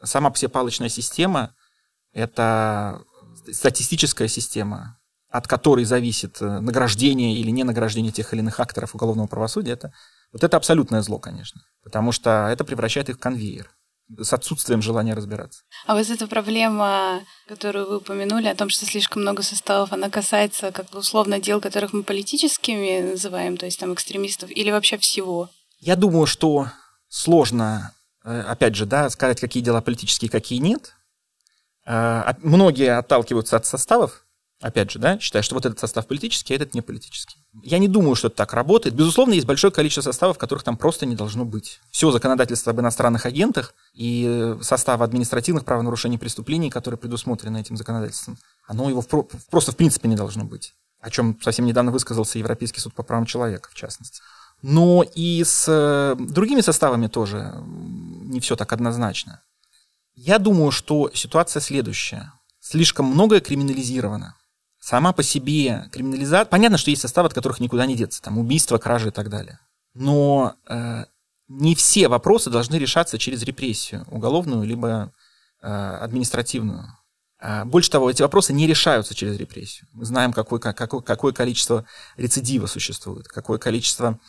[0.03, 1.55] сама псепалочная система–
[2.11, 3.01] это
[3.51, 9.27] статистическая система, от которой зависит э, награждение или не награждение тех или иных акторов уголовного
[9.27, 9.93] правосудия, это
[10.31, 13.69] вот это абсолютное зло, конечно, потому что это превращает их в конвейер
[14.17, 15.63] с отсутствием желания разбираться.
[15.85, 20.71] А вот эта проблема, которую вы упомянули, о том, что слишком много составов, она касается,
[20.71, 25.49] как бы условно, дел, которых мы политическими называем, то есть там экстремистов, или вообще всего?
[25.79, 26.67] Я думаю, что
[27.07, 30.93] сложно, э, опять же, да, сказать, какие дела политические, какие нет.
[31.85, 34.25] Э, многие отталкиваются от составов,
[34.61, 37.42] опять же, да, считая, что вот этот состав политический, а этот не политический.
[37.61, 38.95] Я не думаю, что это так работает.
[38.95, 41.79] Безусловно, есть большое количество составов, которых там просто не должно быть.
[41.91, 48.89] Все законодательство об иностранных агентах и состав административных правонарушений преступлений, которые предусмотрены этим законодательством, оно
[48.89, 49.03] его
[49.51, 50.73] просто в принципе не должно быть.
[50.99, 54.21] О чем совсем недавно высказался Европейский суд по правам человека, в частности.
[54.63, 59.41] Но и с э, другими составами тоже не все так однозначно.
[60.15, 62.31] Я думаю, что ситуация следующая.
[62.61, 64.35] Слишком многое криминализировано
[64.83, 66.45] сама по себе криминализация...
[66.45, 69.59] Понятно, что есть составы, от которых никуда не деться, там убийство, кражи и так далее.
[69.93, 71.05] Но э,
[71.47, 75.13] не все вопросы должны решаться через репрессию, уголовную либо
[75.61, 76.85] э, административную.
[77.39, 79.87] Э, больше того, эти вопросы не решаются через репрессию.
[79.93, 81.85] Мы знаем, какое, какое, какое количество
[82.17, 84.19] рецидива существует, какое количество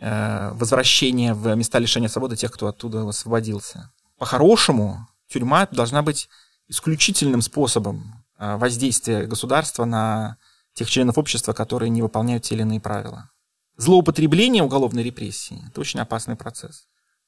[0.00, 3.92] э, возвращения в места лишения свободы тех, кто оттуда освободился.
[4.18, 6.28] По-хорошему, тюрьма должна быть
[6.66, 10.36] исключительным способом воздействие государства на
[10.74, 13.30] тех членов общества, которые не выполняют те или иные правила.
[13.76, 16.86] Злоупотребление уголовной репрессии– это очень опасный процесс.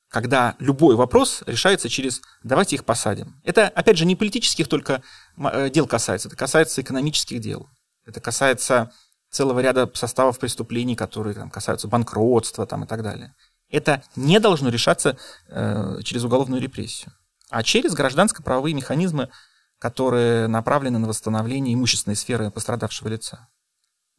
[0.08, 3.40] Когда любой вопрос решается через «давайте их посадим».
[3.44, 5.02] Это, опять же, не политических только
[5.36, 7.68] э, дел касается, это касается экономических дел.
[8.06, 8.92] Это касается
[9.30, 13.34] целого ряда составов преступлений, которые там, касаются банкротства там, и так далее.
[13.70, 15.16] Это не должно решаться
[15.48, 17.12] э, через уголовную репрессию,
[17.50, 19.30] а через гражданско-правовые механизмы
[19.78, 23.48] которые направлены на восстановление имущественной сферы пострадавшего лица.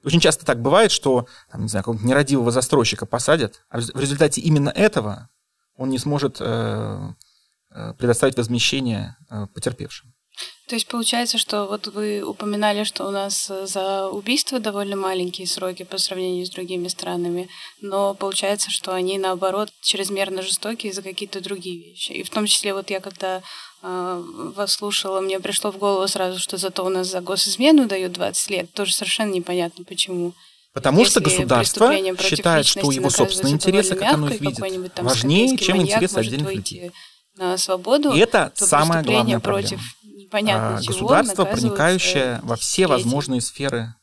[0.03, 4.69] Очень часто так бывает, что там, не знаю, нерадивого застройщика посадят, а в результате именно
[4.69, 5.29] этого
[5.75, 7.13] он не сможет э,
[7.71, 10.13] э, предоставить возмещение э, потерпевшим.
[10.67, 15.47] То есть получается, что вот вы упоминали, что у нас э, за убийство довольно маленькие
[15.47, 17.49] сроки по сравнению с другими странами,
[17.81, 22.13] но получается, что они наоборот чрезмерно жестокие за какие-то другие вещи.
[22.13, 23.43] И в том числе вот я когда
[23.87, 28.49] вас слушала, мне пришло в голову сразу, что зато у нас за госизмену дают 20
[28.49, 28.73] лет.
[28.73, 30.33] Тоже совершенно непонятно почему.
[30.73, 34.59] Потому Если что государство считает, что его собственные интересы, как оно их видит,
[34.99, 36.91] важнее, чем интересы отдельных людей.
[37.37, 39.83] На свободу, и это самая главная проблема.
[40.03, 43.93] непонятно а, чего Государство, проникающее во все возможные сферы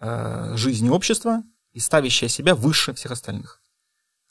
[0.00, 1.42] э, жизни общества
[1.72, 3.60] и ставящее себя выше всех остальных.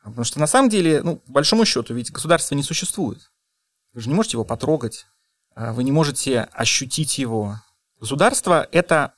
[0.03, 3.28] Потому что на самом деле, ну, по большому счету, ведь государство не существует.
[3.99, 5.07] Вы же не можете его потрогать,
[5.55, 7.59] а, вы не можете ощутить его.
[7.99, 9.11] Государство— это,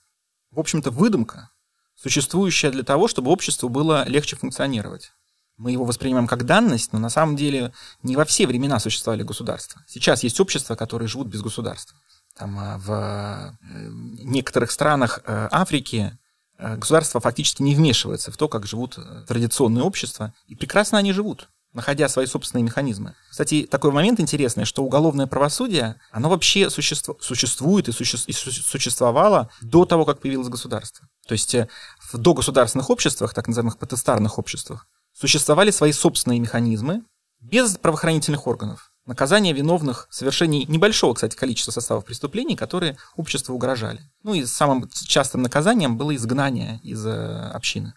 [0.49, 1.51] в общем-то, выдумка,
[1.93, 5.11] существующая для того, чтобы обществу было легче функционировать.
[5.55, 9.83] мы его воспринимаем как данность, но на самом деле не во все времена существовали государства.
[9.87, 11.95] Сейчас есть общества, которые живут без государства.
[12.35, 13.87] Там, а, в э,
[14.23, 16.17] некоторых странах э, Африки
[16.57, 21.49] э, государство фактически не вмешивается в то, как живут традиционные общества, и прекрасно они живут
[21.73, 23.15] находя свои собственные механизмы.
[23.29, 29.49] Кстати, такой момент интересный, что уголовное правосудие, оно вообще существу, существует и, суще, и существовало
[29.61, 31.07] до того, как появилось государство.
[31.27, 37.03] То есть в догосударственных обществах, так называемых протестарных обществах, существовали свои собственные механизмы
[37.39, 38.91] без правоохранительных органов.
[39.05, 44.01] Наказание виновных в совершении небольшого, кстати, количества составов преступлений, которые обществу угрожали.
[44.23, 47.93] Ну и самым частым наказанием было изгнание из э, общины.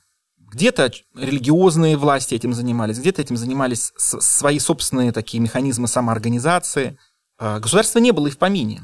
[0.54, 6.96] Где-то религиозные власти этим занимались, где-то этим занимались свои собственные такие механизмы самоорганизации.
[7.38, 8.82] А государства не было и в помине.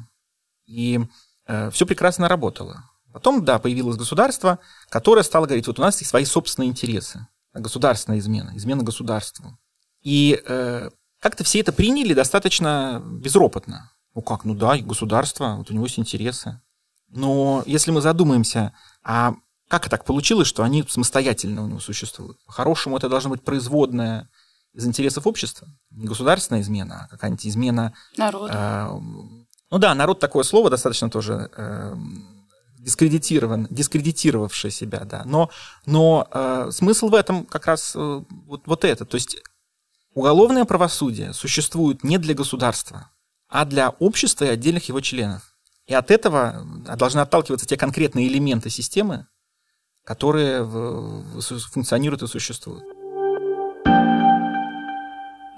[0.66, 1.00] И
[1.46, 2.84] э, все прекрасно работало.
[3.12, 4.58] Потом, да, появилось государство,
[4.88, 7.26] которое стало говорить, вот у нас есть свои собственные интересы.
[7.54, 9.56] Государственная измена, измена государству.
[10.02, 10.90] И э,
[11.20, 13.92] как-то все это приняли достаточно безропотно.
[14.14, 16.60] Ну как, ну да, государство, вот у него есть интересы.
[17.08, 18.72] Но если мы задумаемся,
[19.04, 19.34] а
[19.70, 22.44] как так получилось, что они самостоятельно у него существуют?
[22.44, 24.28] По-хорошему, это должно быть производная
[24.74, 27.94] из интересов общества, не государственная измена, а какая-нибудь измена...
[28.16, 28.52] Народа.
[28.52, 29.00] Э,
[29.70, 31.94] ну да, народ такое слово достаточно тоже э,
[32.80, 35.22] дискредитирован, дискредитировавший себя, да.
[35.24, 35.50] Но,
[35.86, 39.04] но э, смысл в этом как раз э, вот, вот это.
[39.04, 39.36] То есть
[40.14, 43.08] уголовное правосудие существует не для государства,
[43.48, 45.54] а для общества и отдельных его членов.
[45.86, 46.66] И от этого
[46.96, 49.26] должны отталкиваться те конкретные элементы системы,
[50.10, 50.64] которые
[51.72, 52.82] функционируют и существуют.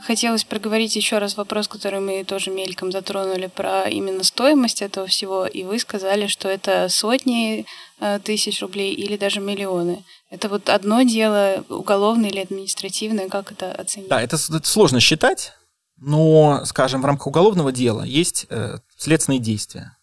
[0.06, 5.46] Хотелось проговорить еще раз вопрос, который мы тоже мельком затронули про именно стоимость этого всего,
[5.46, 7.64] и вы сказали, что это сотни
[7.98, 10.04] э, тысяч рублей или даже миллионы.
[10.28, 14.10] Это вот одно дело, уголовное или административное, как это оценить?
[14.10, 15.54] Да, это, это сложно считать,
[15.96, 19.96] но, скажем, в рамках уголовного дела есть э, следственные действия.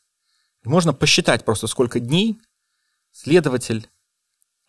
[0.63, 2.39] Можно посчитать просто, сколько дней
[3.11, 3.87] следователь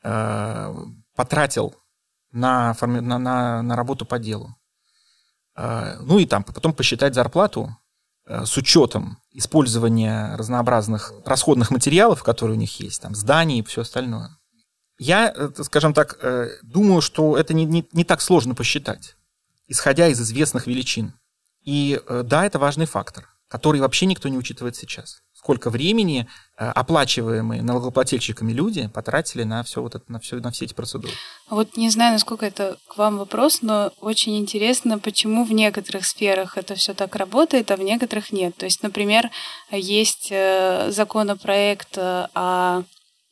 [0.03, 0.75] э,
[1.15, 1.75] потратил
[2.33, 4.57] на, на, на, на работу по делу.
[5.57, 7.77] Э, ну и там потом посчитать зарплату
[8.27, 13.83] э, с учетом использования разнообразных расходных материалов, которые у них есть, там зданий и все
[13.83, 14.37] остальное.
[14.99, 16.19] Я, скажем так,
[16.63, 19.17] думаю, что это не, не, не так сложно посчитать,
[19.67, 21.15] исходя из известных величин.
[21.63, 26.27] И да, это важный фактор, который вообще никто не учитывает сейчас сколько времени
[26.59, 31.15] э, оплачиваемые налогоплательщиками люди потратили на все вот это, на все, на все эти процедуры.
[31.49, 36.59] Вот не знаю, насколько это к вам вопрос, но очень интересно, почему в некоторых сферах
[36.59, 38.55] это все так работает, а в некоторых нет.
[38.57, 39.31] То есть, например,
[39.73, 42.83] есть э, законопроект э, о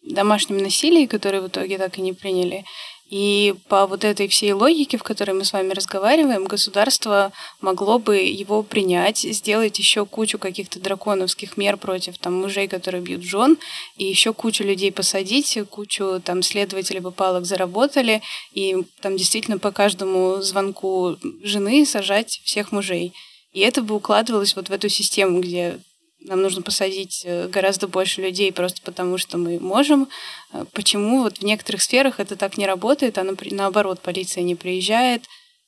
[0.02, 2.64] домашнем насилии, который в итоге так и не приняли.
[3.10, 7.32] И по вот этой всей логике, в которой мы с вами разговариваем, государство
[7.62, 13.22] могло бы его принять, сделать еще кучу каких-то драконовских мер против там мужей, которые бьют
[13.22, 13.56] жен,
[13.96, 18.20] и еще кучу людей посадить, кучу там следователей бы заработали,
[18.52, 23.14] и там действительно по каждому звонку жены сажать всех мужей.
[23.52, 25.80] И это бы укладывалось вот в эту систему, где
[26.20, 30.08] нам нужно посадить э, гораздо больше людей просто потому, что мы можем.
[30.52, 35.24] Э, почему вот в некоторых сферах это так не работает, а наоборот, полиция не приезжает,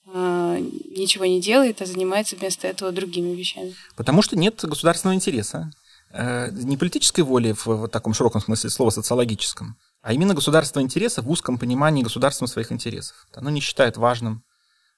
[0.06, 0.58] э,
[0.96, 3.74] ничего не делает, а занимается вместо этого другими вещами?
[3.96, 5.70] Потому что нет государственного интереса.
[6.12, 11.56] Не политической воли в таком широком смысле слова социологическом, а именно государственного интереса в узком
[11.56, 13.14] понимании государством своих интересов.
[13.32, 14.42] Оно не считает важным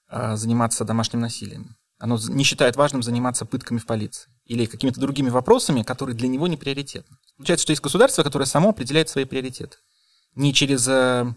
[0.09, 1.75] заниматься домашним насилием.
[2.03, 6.47] Оно не считает важным заниматься пытками в полиции или какими-то другими вопросами, которые для него
[6.47, 7.15] не приоритетны.
[7.37, 9.77] Получается, что есть государство, которое само определяет свои приоритеты.
[10.35, 11.33] Не через э,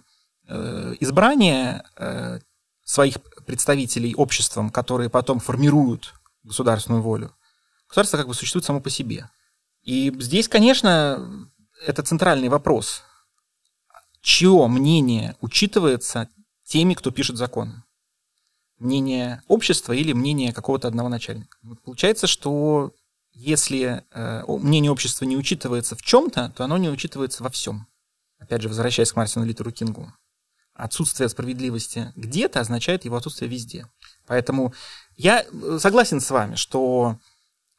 [0.49, 2.41] э, избрание э,
[2.83, 7.33] своих представителей обществом, которые потом формируют государственную волю.
[7.87, 9.31] Государство как бы существует само по себе.
[9.85, 11.49] И здесь, конечно,
[11.87, 13.05] это центральный вопрос.
[14.21, 16.29] Чье мнение учитывается
[16.65, 17.85] теми, кто пишет законы?
[18.79, 21.59] Мнение общества или мнение какого-то одного начальника.
[21.63, 22.93] Вот получается, что
[23.33, 27.87] если э, мнение общества не учитывается в чем-то, то оно не учитывается во всем.
[28.39, 30.13] Опять же, возвращаясь к Мартину Лютеру Кингу.
[30.75, 33.87] Отсутствие справедливости где-то означает его отсутствие везде.
[34.27, 34.75] Поэтому
[35.17, 37.19] я э, согласен с вами, что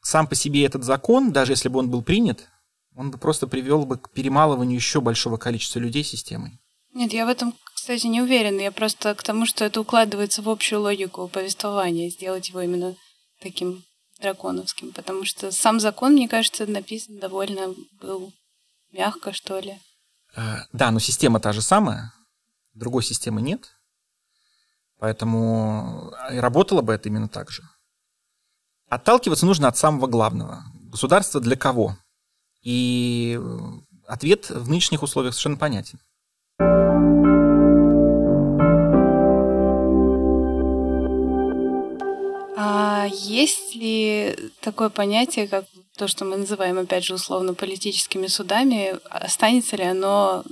[0.00, 2.48] сам по себе этот закон, даже если бы он был принят,
[2.94, 6.60] он бы просто привел бы к перемалыванию еще большого количества людей системой.
[6.92, 7.54] Нет, я в этом
[7.88, 8.60] кстати, не уверена.
[8.60, 12.94] Я просто к тому, что это укладывается в общую логику повествования, сделать его именно
[13.40, 13.82] таким
[14.20, 14.92] драконовским.
[14.92, 18.30] Потому что сам закон, мне кажется, написан довольно был
[18.92, 19.78] мягко, что ли.
[20.36, 22.12] Э, да, но система та же самая.
[22.74, 23.70] Другой системы нет.
[24.98, 27.62] Поэтому и работало бы это именно так же.
[28.90, 30.62] Отталкиваться нужно от самого главного.
[30.74, 31.96] Государство для кого?
[32.60, 33.40] И
[34.06, 35.98] ответ в нынешних условиях совершенно понятен.
[42.60, 49.76] А есть ли такое понятие, как то, что мы называем, опять же, условно-политическими судами, останется
[49.76, 50.42] ли оно,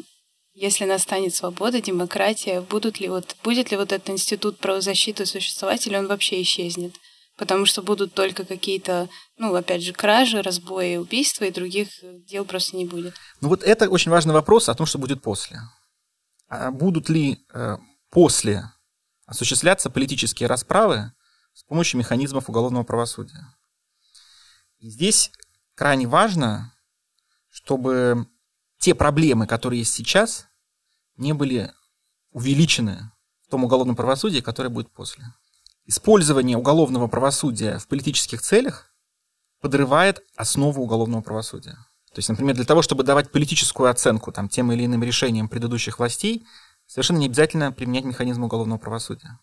[0.54, 5.96] если настанет свобода, демократия, будут ли вот, будет ли вот этот институт правозащиты существовать, или
[5.96, 6.94] он вообще исчезнет?
[7.36, 11.88] Потому что будут только какие-то, ну, опять же, кражи, разбои, убийства, и других
[12.28, 13.14] дел просто не будет.
[13.40, 15.58] Ну вот это очень важный вопрос о том, что будет после.
[16.48, 17.78] А будут ли э,
[18.10, 18.62] после
[19.26, 21.10] осуществляться политические расправы
[21.56, 23.46] с помощью механизмов уголовного правосудия?
[24.78, 25.32] И здесь
[25.74, 26.74] крайне важно,
[27.48, 28.28] чтобы
[28.78, 30.48] те проблемы, которые есть сейчас,
[31.16, 31.72] не были
[32.30, 33.10] увеличены
[33.46, 35.24] в том уголовном правосудии, которое будет после.
[35.86, 38.94] Использование уголовного правосудия в политических целях
[39.62, 41.78] подрывает основу уголовного правосудия.
[42.12, 45.98] То есть, например, для того, чтобы давать политическую оценку там, тем или иным решениям предыдущих
[45.98, 46.46] властей,
[46.86, 49.38] совершенно не обязательно применять механизм уголовного правосудия.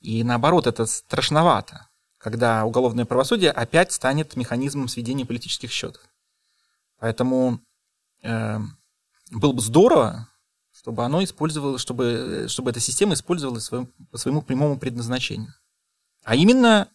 [0.00, 1.88] И наоборот, это страшновато
[2.26, 6.02] когда уголовное правосудие опять станет механизмом сведения политических счетов.
[6.98, 7.60] Поэтому
[8.24, 8.58] э,
[9.30, 10.28] было бы здорово,
[10.72, 15.54] чтобы оно использовалось, чтобы, чтобы эта система использовалась своим, по своему прямому предназначению.
[16.24, 16.88] А именно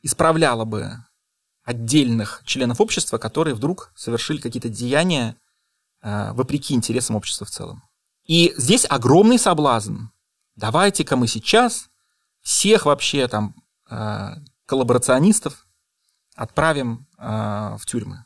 [0.00, 1.04] исправляла бы
[1.64, 5.36] отдельных членов общества, которые вдруг совершили какие-то деяния
[6.00, 7.82] э, вопреки интересам общества в целом.
[8.24, 10.06] И здесь огромный соблазн.
[10.56, 11.90] Давайте-ка мы сейчас
[12.42, 13.54] всех вообще там
[13.90, 14.34] э,
[14.66, 15.66] коллаборационистов
[16.34, 18.24] отправим э, в тюрьмы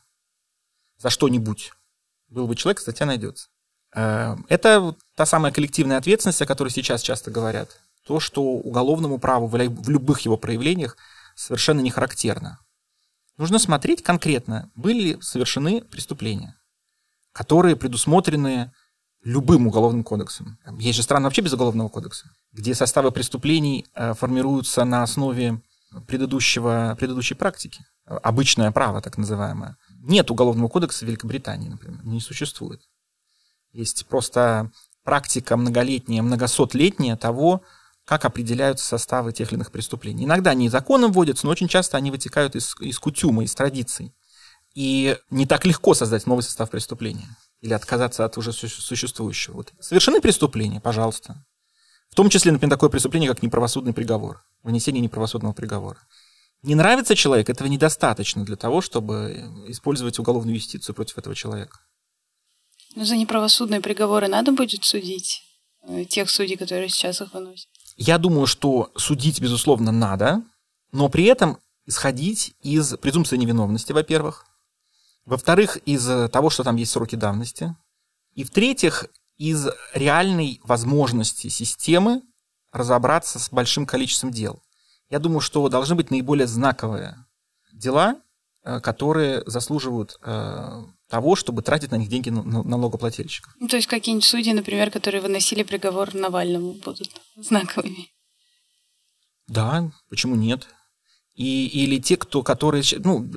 [0.98, 1.72] за что-нибудь.
[2.28, 3.48] Был бы человек, статья найдется.
[3.94, 7.80] Э, это та самая коллективная ответственность, о которой сейчас часто говорят.
[8.04, 10.96] То, что уголовному праву в любых его проявлениях
[11.34, 12.58] совершенно не характерно.
[13.36, 16.56] Нужно смотреть конкретно, были ли совершены преступления,
[17.32, 18.72] которые предусмотрены
[19.22, 20.58] любым уголовным кодексом.
[20.78, 25.60] Есть же страны вообще без уголовного кодекса, где составы преступлений э, формируются на основе
[26.06, 27.84] предыдущего, предыдущей практики.
[28.04, 29.76] Обычное право, так называемое.
[30.00, 32.80] Нет уголовного кодекса в Великобритании, например, не существует.
[33.72, 34.70] Есть просто
[35.04, 37.62] практика многолетняя, многосотлетняя того,
[38.04, 40.24] как определяются составы тех или иных преступлений.
[40.24, 44.14] Иногда они законом вводятся, но очень часто они вытекают из, из кутюма, из традиций.
[44.74, 49.54] И не так легко создать новый состав преступления или отказаться от уже существующего.
[49.54, 49.72] Вот.
[49.80, 51.44] Совершены преступления, пожалуйста.
[52.16, 55.98] В том числе, например, такое преступление, как неправосудный приговор, вынесение неправосудного приговора.
[56.62, 61.78] Не нравится человек, этого недостаточно для того, чтобы использовать уголовную юстицию против этого человека.
[62.94, 65.42] Но за неправосудные приговоры надо будет судить
[65.86, 67.68] э, тех судей, которые сейчас их выносят?
[67.98, 70.42] Я думаю, что судить, безусловно, надо,
[70.92, 74.46] но при этом исходить из презумпции невиновности, во-первых,
[75.26, 77.76] во-вторых, из того, что там есть сроки давности,
[78.32, 79.04] и в-третьих,
[79.38, 82.22] из реальной возможности системы
[82.72, 84.62] разобраться с большим количеством дел.
[85.10, 87.16] Я думаю, что должны быть наиболее знаковые
[87.72, 88.20] дела,
[88.64, 93.54] э, которые заслуживают э, того, чтобы тратить на них деньги налогоплательщиков.
[93.60, 98.10] Ну, то есть какие-нибудь судьи, например, которые выносили приговор Навальному, будут знаковыми.
[99.46, 100.66] Да, почему нет?
[101.34, 102.82] И, или те, кто, которые...
[103.04, 103.30] Ну,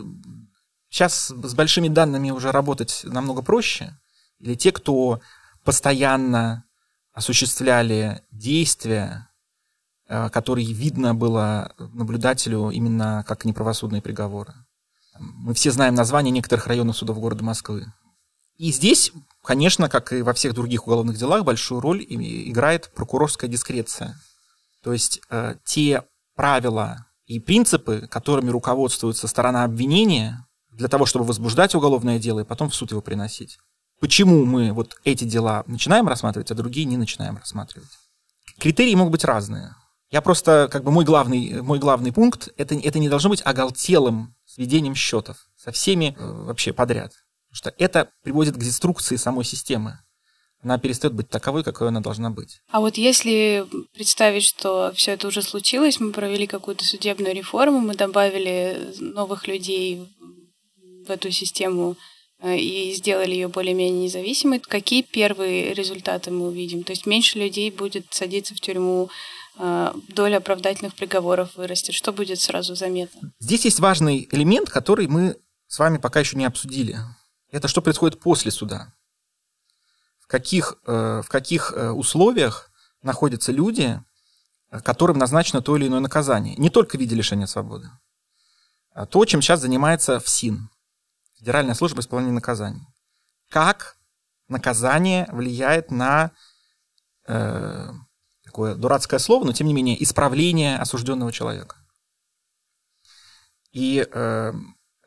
[0.89, 3.99] сейчас с большими данными уже работать намного проще.
[4.39, 5.21] Или те, кто
[5.63, 6.65] постоянно
[7.13, 9.29] осуществляли действия,
[10.07, 14.53] э, которые видно было наблюдателю именно как неправосудные приговоры.
[15.19, 17.91] Мы все знаем названия некоторых районов судов города Москвы.
[18.57, 19.11] И здесь,
[19.43, 24.19] конечно, как и во всех других уголовных делах, большую роль играет прокурорская дискреция.
[24.83, 26.03] То есть э, те
[26.35, 32.69] правила и принципы, которыми руководствуется сторона обвинения для того, чтобы возбуждать уголовное дело и потом
[32.69, 33.59] в суд его приносить
[33.99, 37.89] почему мы вот эти дела начинаем рассматривать, а другие не начинаем рассматривать.
[38.59, 39.75] Критерии могут быть разные.
[40.11, 44.35] Я просто, как бы мой главный, мой главный пункт, это, это не должно быть оголтелым
[44.45, 47.13] сведением счетов со всеми э, вообще подряд.
[47.49, 49.99] Потому что это приводит к деструкции самой системы.
[50.61, 52.61] Она перестает быть таковой, какой она должна быть.
[52.69, 57.95] А вот если представить, что все это уже случилось, мы провели какую-то судебную реформу, мы
[57.95, 60.09] добавили новых людей
[61.07, 61.95] в эту систему
[62.43, 66.83] и сделали ее более-менее независимой, какие первые результаты мы увидим?
[66.83, 69.09] То есть меньше людей будет садиться в тюрьму,
[69.57, 71.95] э, доля оправдательных приговоров вырастет.
[71.95, 73.33] Что будет сразу заметно?
[73.39, 75.35] Здесь есть важный элемент, который мы
[75.67, 76.97] с вами пока еще не обсудили.
[77.51, 78.93] Это что происходит после суда.
[80.19, 82.71] В каких, э, в каких условиях
[83.01, 83.99] находятся люди,
[84.83, 86.55] которым назначено то или иное наказание.
[86.55, 87.89] Не только в виде лишения свободы.
[88.93, 90.69] А то, чем сейчас занимается ФСИН,
[91.39, 92.85] Федеральная служба исполнения наказаний.
[93.49, 93.97] Как
[94.49, 96.31] наказание влияет на
[97.27, 97.87] э,
[98.43, 101.77] такое дурацкое слово, но тем не менее исправление осужденного человека.
[103.71, 104.53] И э,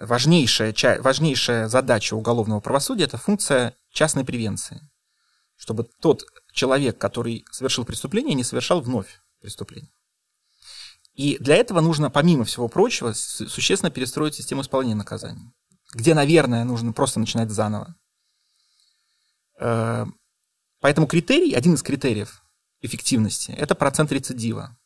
[0.01, 4.80] важнейшая, важнейшая задача уголовного правосудия– это функция частной превенции.
[5.57, 9.93] Чтобы тот человек, который совершил преступление, не совершал вновь преступление.
[11.12, 15.53] И для этого нужно, помимо всего прочего, существенно перестроить систему исполнения наказаний,
[15.93, 17.97] где, наверное, нужно просто начинать заново.
[19.61, 20.07] Э,
[20.80, 22.43] поэтому критерий, один из критериев
[22.80, 24.76] эффективности, это процент рецидива.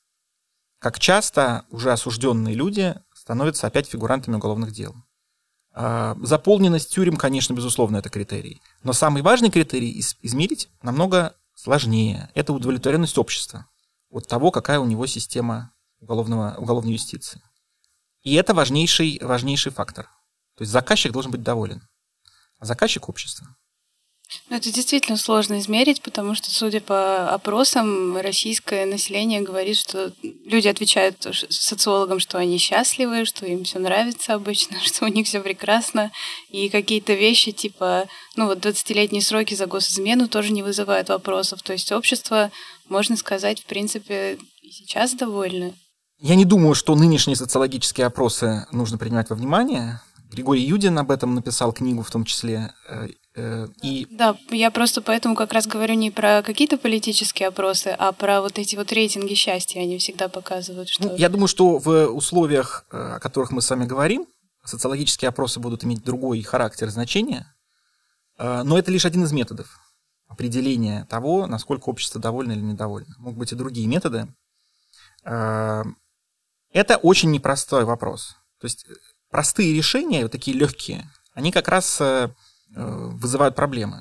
[0.79, 4.95] Как часто уже осужденные люди становятся опять фигурантами уголовных дел.
[5.73, 8.63] А, заполненность тюрем, конечно, безусловно, это критерий.
[8.83, 12.31] Но самый важный критерий измерить намного сложнее.
[12.35, 13.67] Это удовлетворенность общества
[14.11, 17.43] от того, какая у него система уголовного, уголовной юстиции.
[18.23, 20.09] И это важнейший, важнейший фактор.
[20.57, 21.83] То есть заказчик должен быть доволен.
[22.59, 23.47] А заказчик– общество.
[24.49, 30.13] Ну, это действительно сложно измерить, потому что, судя по опросам, российское население говорит, что
[30.45, 35.41] люди отвечают социологам, что они счастливы, что им все нравится обычно, что у них все
[35.41, 36.11] прекрасно,
[36.51, 41.63] и какие-то вещи типа, ну вот 20-летние сроки за госизмену тоже не вызывают вопросов.
[41.63, 42.51] То есть общество,
[42.89, 45.73] можно сказать, в принципе, и сейчас довольно.
[46.19, 50.01] Я не думаю, что нынешние социологические опросы нужно принимать во внимание.
[50.31, 52.73] Григорий Юдин об этом написал книгу в том числе.
[52.89, 54.07] Э, э, и...
[54.11, 58.59] Да, я просто поэтому как раз говорю не про какие-то политические опросы, а про вот
[58.59, 59.81] эти вот рейтинги счастья.
[59.81, 61.05] Они всегда показывают, что...
[61.05, 64.27] Ну, я думаю, что в условиях, э, о которых мы с вами говорим,
[64.65, 67.55] социологические опросы будут иметь другой характер значения,
[68.37, 69.79] но это лишь один из методов
[70.27, 73.15] определения того, насколько общество довольно или недовольно.
[73.19, 74.27] Могут быть и другие методы.
[75.23, 78.35] Это очень непростой вопрос.
[78.61, 78.87] То есть
[79.37, 82.31] простые решения, вот такие легкие, они как раз э,
[82.75, 84.01] э, вызывают проблемы.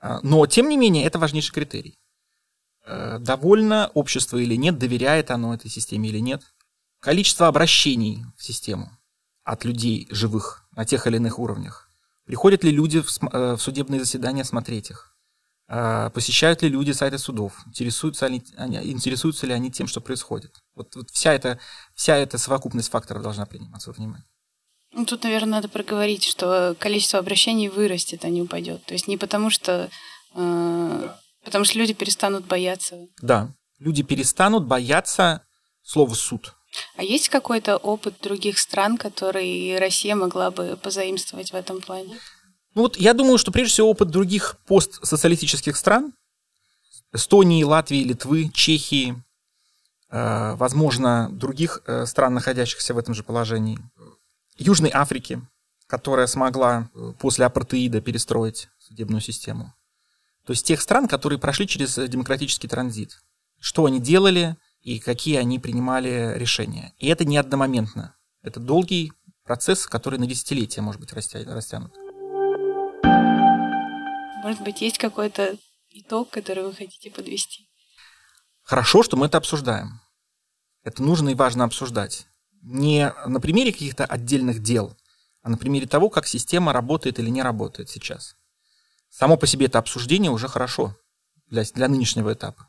[0.00, 1.98] А, но, тем не менее, это важнейший критерий.
[2.84, 6.42] Э, довольно общество или нет, доверяет оно этой системе или нет.
[7.00, 8.90] Количество обращений в систему
[9.44, 11.88] от людей живых на тех или иных уровнях.
[12.26, 15.16] Приходят ли люди в судебные заседания смотреть их?
[15.68, 17.62] А, посещают ли люди сайты судов?
[17.66, 18.44] Интересуются, ли,
[18.82, 20.62] интересуются ли они тем, что происходит?
[20.74, 21.58] Вот, вот вся, эта,
[21.94, 24.26] вся эта совокупность факторов должна приниматься во внимание.
[24.92, 28.84] Ну, тут, наверное, надо проговорить, что количество обращений вырастет, а не упадет.
[28.84, 29.88] То есть не потому, что
[30.34, 31.08] э,
[31.44, 32.96] потому что люди перестанут бояться.
[33.22, 35.42] Да, люди перестанут бояться
[35.82, 36.54] слова суд.
[36.96, 42.18] А есть какой-то опыт других стран, который Россия могла бы позаимствовать в этом плане?
[42.74, 46.12] Ну вот я думаю, что прежде всего опыт других постсоциалистических стран,
[47.12, 49.16] Эстонии, Латвии, Литвы, Чехии,
[50.10, 53.78] э, возможно, других э, стран, находящихся в этом же положении,
[54.60, 55.40] Южной Африки,
[55.86, 59.74] которая смогла э, после апартеида перестроить судебную систему.
[60.44, 63.22] То есть тех стран, которые прошли через демократический транзит.
[63.58, 66.92] Что они делали и какие они принимали решения.
[66.98, 68.16] И это не одномоментно.
[68.42, 69.12] Это долгий
[69.44, 71.94] процесс, который на десятилетия может быть растянут.
[74.42, 75.56] Может быть, есть какой-то
[75.90, 77.68] итог, который вы хотите подвести?
[78.62, 80.00] Хорошо, что мы это обсуждаем.
[80.82, 82.26] Это нужно и важно обсуждать
[82.62, 84.96] не на примере каких-то отдельных дел,
[85.42, 88.36] а на примере того, как система работает или не работает сейчас.
[89.08, 90.96] Само по себе это обсуждение уже хорошо
[91.48, 92.68] для, для нынешнего этапа.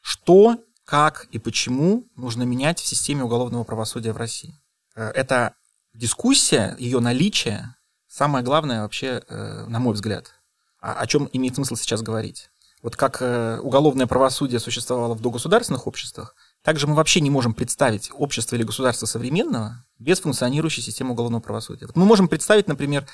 [0.00, 4.58] Что, как и почему нужно менять в системе уголовного правосудия в России?
[4.94, 5.54] Э, это
[5.94, 7.74] дискуссия, ее наличие,
[8.06, 10.32] самое главное вообще, э, на мой взгляд.
[10.80, 12.50] О чем имеет смысл сейчас говорить?
[12.82, 18.10] Вот как э, уголовное правосудие существовало в догосударственных обществах, также мы вообще не можем представить
[18.12, 21.88] общество или государство современного без функционирующей системы уголовного правосудия.
[21.94, 23.06] Мы можем представить, например,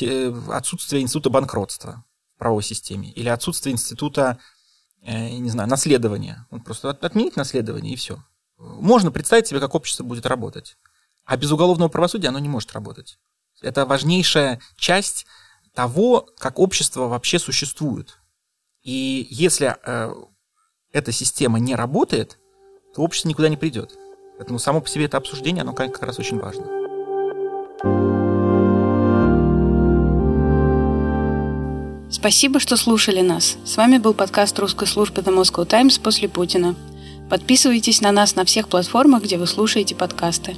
[0.00, 4.38] э, отсутствие института банкротства в правовой системе или отсутствие института,
[5.02, 6.46] э, не знаю, наследования.
[6.50, 8.22] Он просто отменить наследование и все.
[8.56, 10.76] Можно представить себе, как общество будет работать.
[11.24, 13.18] А без уголовного правосудия оно не может работать.
[13.60, 15.26] Это важнейшая часть
[15.74, 18.18] того, как общество вообще существует.
[18.82, 20.14] И если э,
[20.92, 22.38] эта система не работает,
[22.94, 23.98] то общество никуда не придет.
[24.38, 26.64] Поэтому само по себе это обсуждение, оно как раз очень важно.
[32.10, 33.56] Спасибо, что слушали нас.
[33.64, 36.74] С вами был подкаст русской службы The Moscow Times после Путина.
[37.28, 40.54] Подписывайтесь на нас на всех платформах, где вы слушаете подкасты.